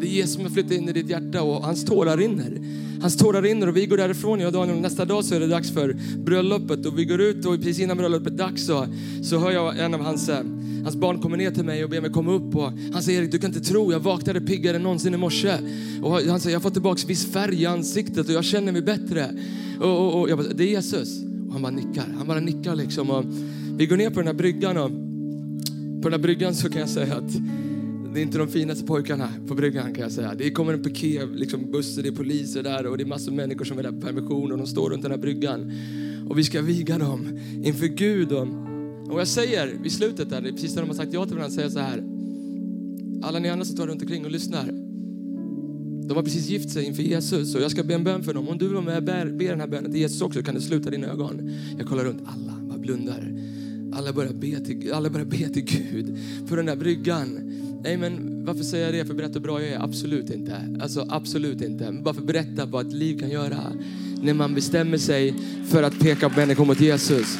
Det 0.00 0.06
är 0.06 0.10
Jesus 0.10 0.34
som 0.34 0.42
har 0.42 0.50
flyttat 0.50 0.72
in 0.72 0.88
i 0.88 0.92
ditt 0.92 1.10
hjärta 1.10 1.42
och 1.42 1.62
hans 1.62 1.84
tårar 1.84 2.16
rinner. 2.16 2.60
Hans 3.00 3.16
tårar 3.16 3.42
rinner 3.42 3.66
och 3.66 3.76
vi 3.76 3.86
går 3.86 3.96
därifrån, 3.96 4.40
jag 4.40 4.46
och 4.46 4.52
Daniel. 4.52 4.80
Nästa 4.80 5.04
dag 5.04 5.24
så 5.24 5.34
är 5.34 5.40
det 5.40 5.46
dags 5.46 5.70
för 5.70 5.96
bröllopet 6.24 6.86
och 6.86 6.98
vi 6.98 7.04
går 7.04 7.20
ut 7.20 7.46
och 7.46 7.56
precis 7.56 7.80
innan 7.80 7.96
bröllopet 7.96 8.32
är 8.32 8.36
dags 8.36 8.66
så, 8.66 8.86
så 9.22 9.38
hör 9.38 9.50
jag 9.50 9.78
en 9.78 9.94
av 9.94 10.00
hans 10.00 10.28
eh, 10.28 10.44
Hans 10.86 10.96
barn 10.96 11.18
kommer 11.20 11.36
ner 11.36 11.50
till 11.50 11.64
mig 11.64 11.84
och 11.84 11.90
ber 11.90 12.00
mig 12.00 12.10
komma 12.10 12.32
upp 12.32 12.56
och 12.56 12.72
han 12.92 13.02
säger 13.02 13.20
Erik, 13.20 13.32
du 13.32 13.38
kan 13.38 13.54
inte 13.54 13.68
tro, 13.68 13.92
jag 13.92 14.00
vaknade 14.00 14.40
piggare 14.40 14.76
än 14.76 14.82
någonsin 14.82 15.14
i 15.14 15.16
morse. 15.16 15.58
Och 16.02 16.12
han 16.12 16.40
säger, 16.40 16.54
jag 16.54 16.60
har 16.60 16.62
fått 16.62 16.72
tillbaka 16.72 17.06
viss 17.06 17.26
färg 17.32 17.62
i 17.62 17.66
ansiktet 17.66 18.28
och 18.28 18.34
jag 18.34 18.44
känner 18.44 18.72
mig 18.72 18.82
bättre. 18.82 19.30
Och, 19.80 19.88
och, 19.88 20.20
och 20.20 20.30
jag 20.30 20.38
bara, 20.38 20.48
det 20.48 20.64
är 20.64 20.68
Jesus. 20.68 21.22
Och 21.46 21.52
han 21.52 21.62
bara 21.62 21.72
nickar, 21.72 22.04
han 22.18 22.26
bara 22.26 22.40
nickar 22.40 22.74
liksom. 22.74 23.10
Och 23.10 23.24
vi 23.76 23.86
går 23.86 23.96
ner 23.96 24.10
på 24.10 24.20
den 24.20 24.26
här 24.26 24.34
bryggan 24.34 24.76
och 24.76 24.90
på 26.02 26.08
den 26.08 26.12
här 26.12 26.18
bryggan 26.18 26.54
så 26.54 26.70
kan 26.70 26.80
jag 26.80 26.90
säga 26.90 27.14
att 27.14 27.32
det 28.14 28.20
är 28.20 28.22
inte 28.22 28.38
de 28.38 28.48
finaste 28.48 28.86
pojkarna 28.86 29.28
på 29.48 29.54
bryggan 29.54 29.94
kan 29.94 30.02
jag 30.02 30.12
säga. 30.12 30.34
Det 30.38 30.50
kommer 30.50 30.72
en 30.72 30.82
piké, 30.82 31.26
liksom 31.34 31.70
bussar, 31.70 32.02
det 32.02 32.08
är 32.08 32.12
poliser 32.12 32.62
där 32.62 32.86
och 32.86 32.96
det 32.98 33.04
är 33.04 33.06
massor 33.06 33.30
av 33.30 33.36
människor 33.36 33.64
som 33.64 33.76
vill 33.76 33.86
ha 33.86 33.92
permission 33.92 34.52
och 34.52 34.58
de 34.58 34.66
står 34.66 34.90
runt 34.90 35.02
den 35.02 35.10
här 35.10 35.18
bryggan. 35.18 35.72
Och 36.28 36.38
vi 36.38 36.44
ska 36.44 36.62
viga 36.62 36.98
dem 36.98 37.40
inför 37.64 37.86
Gud. 37.86 38.32
Och 38.32 38.65
och 39.08 39.20
jag 39.20 39.28
säger 39.28 39.78
vid 39.82 39.92
slutet 39.92 40.30
där, 40.30 40.42
precis 40.42 40.74
när 40.74 40.82
de 40.82 40.88
har 40.88 40.96
sagt 40.96 41.12
ja 41.12 41.26
till 41.26 41.34
varandra, 41.34 41.54
säger 41.54 41.64
jag 41.64 41.72
så 41.72 41.78
här. 41.78 42.04
Alla 43.22 43.38
ni 43.38 43.48
andra 43.48 43.64
som 43.64 43.74
står 43.74 43.86
runt 43.86 44.02
omkring 44.02 44.24
och 44.24 44.30
lyssnar. 44.30 44.66
De 46.08 46.16
har 46.16 46.22
precis 46.22 46.48
gift 46.48 46.70
sig 46.70 46.84
inför 46.84 47.02
Jesus 47.02 47.54
och 47.54 47.62
jag 47.62 47.70
ska 47.70 47.82
be 47.82 47.94
en 47.94 48.04
bön 48.04 48.22
för 48.22 48.34
dem. 48.34 48.48
Om 48.48 48.58
du 48.58 48.64
vill 48.64 48.74
vara 48.74 48.84
med 48.84 48.96
och 48.96 49.02
be, 49.34 49.48
den 49.48 49.60
här 49.60 49.66
bönen 49.66 49.90
till 49.90 50.00
Jesus 50.00 50.22
också 50.22 50.42
kan 50.42 50.54
du 50.54 50.60
sluta 50.60 50.90
dina 50.90 51.06
ögon. 51.06 51.50
Jag 51.78 51.86
kollar 51.86 52.04
runt, 52.04 52.22
alla 52.26 52.52
bara 52.68 52.78
blundar. 52.78 53.32
Alla 53.92 54.12
börjar 54.12 54.32
be 54.32 54.60
till, 54.60 54.92
alla 54.92 55.10
börjar 55.10 55.26
be 55.26 55.48
till 55.48 55.64
Gud 55.64 56.18
på 56.48 56.56
den 56.56 56.66
där 56.66 56.76
bryggan. 56.76 57.52
Nej 57.84 57.96
men 57.96 58.44
varför 58.44 58.62
säger 58.62 58.84
jag 58.84 58.94
det? 58.94 59.04
För 59.04 59.10
att 59.10 59.16
berätta 59.16 59.32
hur 59.32 59.40
bra 59.40 59.62
jag 59.62 59.70
är? 59.70 59.82
Absolut 59.82 60.30
inte. 60.30 60.78
Alltså 60.80 61.06
absolut 61.08 61.62
inte. 61.62 61.92
bara 62.04 62.14
för 62.14 62.22
berätta 62.22 62.66
vad 62.66 62.86
ett 62.86 62.92
liv 62.92 63.18
kan 63.18 63.30
göra 63.30 63.72
när 64.22 64.34
man 64.34 64.54
bestämmer 64.54 64.98
sig 64.98 65.34
för 65.64 65.82
att 65.82 65.98
peka 65.98 66.28
på 66.28 66.40
människor 66.40 66.64
mot 66.64 66.80
Jesus. 66.80 67.38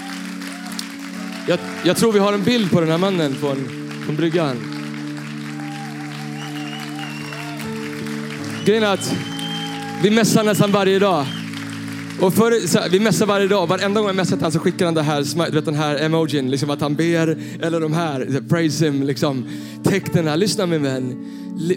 Jag, 1.48 1.58
jag, 1.84 1.96
tror 1.96 2.12
vi 2.12 2.18
har 2.18 2.32
en 2.32 2.44
bild 2.44 2.70
på 2.70 2.80
den 2.80 2.90
här 2.90 2.98
mannen 2.98 3.34
från, 3.34 3.56
från 4.04 4.16
bryggan. 4.16 4.56
Grejen 8.64 8.82
är 8.82 8.94
att 8.94 9.14
vi 10.02 10.10
mässar 10.10 10.44
nästan 10.44 10.72
varje 10.72 10.98
dag. 10.98 11.26
Och 12.20 12.34
för, 12.34 12.66
så, 12.66 12.80
vi 12.90 13.00
mässar 13.00 13.26
varje 13.26 13.48
dag. 13.48 13.66
Varenda 13.66 14.00
gång 14.00 14.08
jag 14.08 14.16
mässar 14.16 14.38
han 14.40 14.52
så 14.52 14.58
skickar 14.58 14.84
han 14.84 14.94
det 14.94 15.02
här, 15.02 15.50
vet, 15.50 15.64
den 15.64 15.74
här 15.74 16.04
emojin. 16.04 16.50
Liksom 16.50 16.70
att 16.70 16.80
han 16.80 16.94
ber. 16.94 17.38
Eller 17.62 17.80
de 17.80 17.92
här, 17.92 18.48
praise 18.48 18.84
him. 18.84 19.02
Liksom, 19.02 19.48
tecknen. 19.84 20.38
Lyssna 20.38 20.66
min 20.66 20.82
vän. 20.82 21.26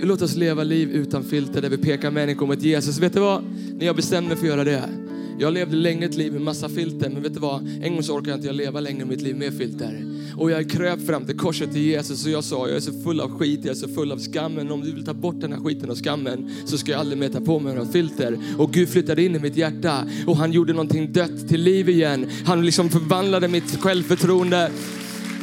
Låt 0.01 0.21
oss 0.21 0.35
leva 0.35 0.63
liv 0.63 0.89
utan 0.89 1.23
filter 1.23 1.61
där 1.61 1.69
vi 1.69 1.77
pekar 1.77 2.11
människor 2.11 2.47
mot 2.47 2.61
Jesus. 2.61 2.99
Vet 2.99 3.13
du 3.13 3.19
vad? 3.19 3.43
När 3.77 3.85
jag 3.85 3.95
bestämde 3.95 4.29
mig 4.29 4.37
för 4.37 4.45
att 4.45 4.49
göra 4.49 4.63
det 4.63 5.08
jag 5.39 5.53
levde 5.53 5.75
länge 5.75 6.05
ett 6.05 6.15
liv 6.15 6.33
med 6.33 6.41
massa 6.41 6.69
filter, 6.69 7.09
men 7.09 7.23
vet 7.23 7.33
du 7.33 7.39
vad? 7.39 7.67
En 7.81 7.93
gång 7.93 8.03
så 8.03 8.13
orkade 8.13 8.29
jag 8.29 8.37
inte 8.37 8.51
leva 8.51 8.79
längre 8.79 9.05
mitt 9.05 9.21
liv 9.21 9.35
med 9.35 9.57
filter. 9.57 10.03
Och 10.37 10.51
jag 10.51 10.69
kröp 10.69 11.05
fram 11.05 11.25
till 11.25 11.37
korset 11.37 11.71
till 11.71 11.81
Jesus 11.81 12.25
och 12.25 12.31
jag 12.31 12.43
sa, 12.43 12.67
jag 12.67 12.75
är 12.75 12.79
så 12.79 13.01
full 13.03 13.21
av 13.21 13.37
skit, 13.39 13.59
jag 13.63 13.71
är 13.71 13.75
så 13.75 13.87
full 13.87 14.11
av 14.11 14.19
skammen. 14.19 14.71
Om 14.71 14.81
du 14.81 14.91
vill 14.91 15.05
ta 15.05 15.13
bort 15.13 15.41
den 15.41 15.53
här 15.53 15.59
skiten 15.59 15.89
och 15.89 15.97
skammen 15.97 16.51
så 16.65 16.77
ska 16.77 16.91
jag 16.91 16.99
aldrig 16.99 17.19
mer 17.19 17.29
ta 17.29 17.39
på 17.39 17.59
mig 17.59 17.75
några 17.75 17.91
filter. 17.91 18.37
Och 18.57 18.71
Gud 18.71 18.89
flyttade 18.89 19.23
in 19.23 19.35
i 19.35 19.39
mitt 19.39 19.57
hjärta 19.57 20.05
och 20.27 20.37
han 20.37 20.51
gjorde 20.51 20.73
någonting 20.73 21.13
dött 21.13 21.47
till 21.49 21.61
liv 21.61 21.89
igen. 21.89 22.29
Han 22.45 22.65
liksom 22.65 22.89
förvandlade 22.89 23.47
mitt 23.47 23.81
självförtroende. 23.81 24.71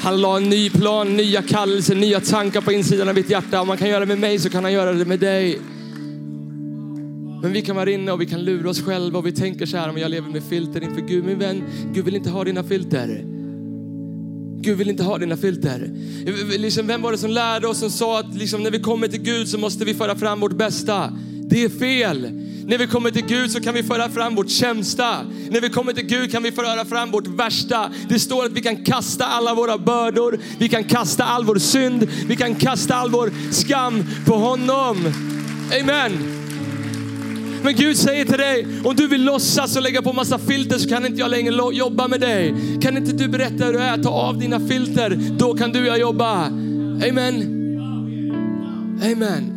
Han 0.00 0.20
la 0.20 0.36
en 0.36 0.48
ny 0.48 0.70
plan, 0.70 1.16
nya 1.16 1.42
kallelser, 1.42 1.94
nya 1.94 2.20
tankar 2.20 2.60
på 2.60 2.72
insidan 2.72 3.08
av 3.08 3.14
mitt 3.14 3.30
hjärta. 3.30 3.60
Om 3.60 3.68
man 3.68 3.76
kan 3.76 3.88
göra 3.88 4.00
det 4.00 4.06
med 4.06 4.18
mig 4.18 4.38
så 4.38 4.50
kan 4.50 4.64
han 4.64 4.72
göra 4.72 4.92
det 4.92 5.04
med 5.04 5.20
dig. 5.20 5.60
Men 7.42 7.52
vi 7.52 7.62
kan 7.62 7.76
vara 7.76 7.90
inne 7.90 8.12
och 8.12 8.20
vi 8.20 8.26
kan 8.26 8.44
lura 8.44 8.70
oss 8.70 8.82
själva 8.82 9.18
och 9.18 9.26
vi 9.26 9.32
tänker 9.32 9.66
så 9.66 9.76
här, 9.76 9.90
om 9.90 9.98
jag 9.98 10.10
lever 10.10 10.30
med 10.30 10.42
filter 10.42 10.84
inför 10.84 11.00
Gud. 11.00 11.24
Min 11.24 11.38
vän, 11.38 11.62
Gud 11.94 12.04
vill 12.04 12.16
inte 12.16 12.30
ha 12.30 12.44
dina 12.44 12.64
filter. 12.64 13.24
Gud 14.60 14.78
vill 14.78 14.90
inte 14.90 15.02
ha 15.02 15.18
dina 15.18 15.36
filter. 15.36 15.90
Liksom, 16.58 16.86
vem 16.86 17.02
var 17.02 17.12
det 17.12 17.18
som 17.18 17.30
lärde 17.30 17.68
oss 17.68 17.78
som 17.78 17.90
sa 17.90 18.20
att 18.20 18.34
liksom, 18.34 18.62
när 18.62 18.70
vi 18.70 18.80
kommer 18.80 19.08
till 19.08 19.22
Gud 19.22 19.48
så 19.48 19.58
måste 19.58 19.84
vi 19.84 19.94
föra 19.94 20.16
fram 20.16 20.40
vårt 20.40 20.56
bästa? 20.56 21.12
Det 21.48 21.64
är 21.64 21.68
fel. 21.68 22.30
När 22.66 22.78
vi 22.78 22.86
kommer 22.86 23.10
till 23.10 23.26
Gud 23.26 23.50
så 23.50 23.60
kan 23.60 23.74
vi 23.74 23.82
föra 23.82 24.10
fram 24.10 24.34
vårt 24.34 24.50
sämsta. 24.50 25.16
När 25.50 25.60
vi 25.60 25.68
kommer 25.68 25.92
till 25.92 26.06
Gud 26.06 26.32
kan 26.32 26.42
vi 26.42 26.52
föra 26.52 26.84
fram 26.84 27.10
vårt 27.10 27.26
värsta. 27.26 27.90
Det 28.08 28.18
står 28.18 28.44
att 28.44 28.52
vi 28.52 28.60
kan 28.60 28.84
kasta 28.84 29.26
alla 29.26 29.54
våra 29.54 29.78
bördor, 29.78 30.40
vi 30.58 30.68
kan 30.68 30.84
kasta 30.84 31.24
all 31.24 31.44
vår 31.44 31.58
synd, 31.58 32.08
vi 32.28 32.36
kan 32.36 32.54
kasta 32.54 32.94
all 32.94 33.10
vår 33.10 33.52
skam 33.52 34.04
på 34.26 34.34
honom. 34.34 34.96
Amen. 35.80 36.35
Men 37.66 37.74
Gud 37.74 37.96
säger 37.96 38.24
till 38.24 38.38
dig, 38.38 38.66
om 38.84 38.96
du 38.96 39.08
vill 39.08 39.24
låtsas 39.24 39.76
och 39.76 39.82
lägga 39.82 40.02
på 40.02 40.12
massa 40.12 40.38
filter 40.38 40.78
så 40.78 40.88
kan 40.88 41.06
inte 41.06 41.20
jag 41.20 41.30
längre 41.30 41.74
jobba 41.74 42.08
med 42.08 42.20
dig. 42.20 42.54
Kan 42.82 42.96
inte 42.96 43.12
du 43.12 43.28
berätta 43.28 43.64
hur 43.64 43.72
du 43.72 43.78
är, 43.78 44.02
ta 44.02 44.10
av 44.10 44.38
dina 44.38 44.60
filter, 44.60 45.20
då 45.38 45.54
kan 45.54 45.72
du 45.72 45.80
och 45.80 45.86
jag 45.86 46.00
jobba. 46.00 46.46
Amen. 47.08 47.34
Amen. 49.12 49.52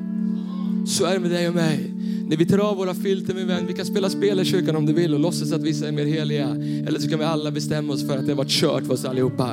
Så 0.87 1.05
är 1.05 1.13
det 1.13 1.19
med 1.19 1.31
dig 1.31 1.47
och 1.47 1.55
mig. 1.55 1.93
När 2.27 2.37
vi 2.37 2.45
tar 2.45 2.57
av 2.57 2.77
våra 2.77 2.93
filter 2.93 3.33
min 3.33 3.47
vän, 3.47 3.67
vi 3.67 3.73
kan 3.73 3.85
spela 3.85 4.09
spel 4.09 4.39
i 4.39 4.45
kyrkan 4.45 4.75
om 4.75 4.85
du 4.85 4.93
vill 4.93 5.13
och 5.13 5.19
låtsas 5.19 5.51
att 5.51 5.63
vissa 5.63 5.87
är 5.87 5.91
mer 5.91 6.05
heliga. 6.05 6.49
Eller 6.87 6.99
så 6.99 7.09
kan 7.09 7.19
vi 7.19 7.25
alla 7.25 7.51
bestämma 7.51 7.93
oss 7.93 8.07
för 8.07 8.17
att 8.17 8.25
det 8.25 8.31
har 8.31 8.37
varit 8.37 8.51
kört 8.51 8.85
för 8.85 8.93
oss 8.93 9.05
allihopa. 9.05 9.51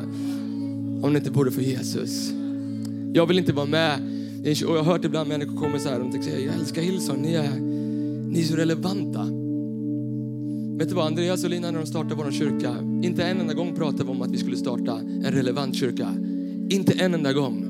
Om 1.02 1.08
det 1.12 1.18
inte 1.18 1.30
vore 1.30 1.50
för 1.50 1.62
Jesus. 1.62 2.30
Jag 3.12 3.26
vill 3.26 3.38
inte 3.38 3.52
vara 3.52 3.66
med. 3.66 4.00
Och 4.44 4.76
jag 4.76 4.82
har 4.82 4.92
hört 4.92 5.04
ibland 5.04 5.28
människor 5.28 5.56
komma 5.56 5.78
så 5.78 5.88
här, 5.88 5.98
de 5.98 6.12
tänker, 6.12 6.38
jag 6.38 6.54
älskar 6.54 6.82
Hillsong, 6.82 7.22
ni 7.22 7.34
är 7.34 7.75
ni 8.28 8.40
är 8.40 8.44
så 8.44 8.56
relevanta. 8.56 9.26
Vet 10.78 10.88
du 10.88 10.94
vad, 10.94 11.06
Andreas 11.06 11.44
och 11.44 11.50
Lina 11.50 11.70
när 11.70 11.78
de 11.78 11.86
startade 11.86 12.14
vår 12.14 12.32
kyrka, 12.32 12.76
inte 13.02 13.22
en 13.22 13.40
enda 13.40 13.54
gång 13.54 13.74
pratade 13.74 14.04
vi 14.04 14.10
om 14.10 14.22
att 14.22 14.30
vi 14.30 14.38
skulle 14.38 14.56
starta 14.56 15.00
en 15.24 15.32
relevant 15.32 15.76
kyrka. 15.76 16.08
Inte 16.70 16.92
en 16.92 17.14
enda 17.14 17.32
gång. 17.32 17.60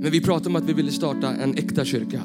Men 0.00 0.10
vi 0.10 0.20
pratade 0.20 0.48
om 0.48 0.56
att 0.56 0.68
vi 0.68 0.72
ville 0.72 0.92
starta 0.92 1.34
en 1.34 1.58
äkta 1.58 1.84
kyrka 1.84 2.22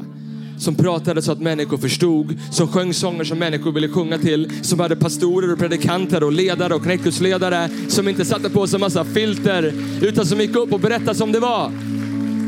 som 0.60 0.76
pratade 0.76 1.22
så 1.22 1.32
att 1.32 1.40
människor 1.40 1.78
förstod, 1.78 2.38
som 2.52 2.68
sjöng 2.68 2.94
sånger 2.94 3.24
som 3.24 3.40
människor 3.40 3.72
ville 3.72 3.90
sjunga 3.90 4.18
till, 4.18 4.52
som 4.62 4.80
hade 4.80 4.96
pastorer 4.96 5.54
och 5.54 5.60
predikanter 5.60 6.24
och 6.24 6.32
ledare 6.32 6.76
och 6.76 6.84
knäckhusledare. 6.84 7.70
som 7.88 8.08
inte 8.08 8.26
satte 8.26 8.50
på 8.50 8.68
sig 8.68 8.80
massa 8.80 9.06
filter 9.06 9.74
utan 10.02 10.26
som 10.26 10.40
gick 10.40 10.56
upp 10.56 10.74
och 10.74 10.80
berättade 10.80 11.16
som 11.16 11.32
det 11.32 11.40
var. 11.40 11.72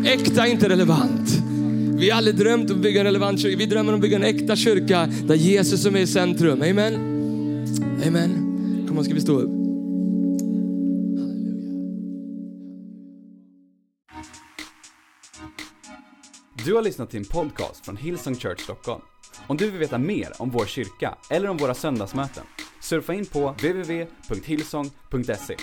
Äkta, 0.05 0.47
inte 0.47 0.69
relevant. 0.69 1.40
Vi 2.01 2.09
har 2.09 2.17
aldrig 2.17 2.35
drömt 2.35 2.69
om 2.69 2.75
att 2.75 2.81
bygga 2.81 2.99
en 2.99 3.05
relevant 3.05 3.41
kyrka. 3.41 3.57
Vi 3.57 3.65
drömmer 3.65 3.93
om 3.93 3.95
att 3.95 4.01
bygga 4.01 4.15
en 4.15 4.23
äkta 4.23 4.55
kyrka 4.55 5.09
där 5.23 5.35
Jesus 5.35 5.85
är 5.85 5.97
i 5.97 6.07
centrum. 6.07 6.61
Amen. 6.61 6.95
Amen. 8.07 8.31
Kom 8.87 8.97
on, 8.97 9.03
ska 9.03 9.13
vi 9.13 9.21
stå 9.21 9.39
upp? 9.39 9.51
Du 16.65 16.73
har 16.73 16.81
lyssnat 16.81 17.09
till 17.09 17.19
en 17.19 17.25
podcast 17.25 17.85
från 17.85 17.97
Hillsong 17.97 18.35
Church 18.35 18.59
Stockholm. 18.59 19.01
Om 19.47 19.57
du 19.57 19.71
vill 19.71 19.79
veta 19.79 19.97
mer 19.97 20.33
om 20.37 20.49
vår 20.49 20.65
kyrka 20.65 21.15
eller 21.29 21.49
om 21.49 21.57
våra 21.57 21.73
söndagsmöten, 21.73 22.43
surfa 22.81 23.13
in 23.13 23.25
på 23.25 23.49
www.hillsong.se. 23.49 25.55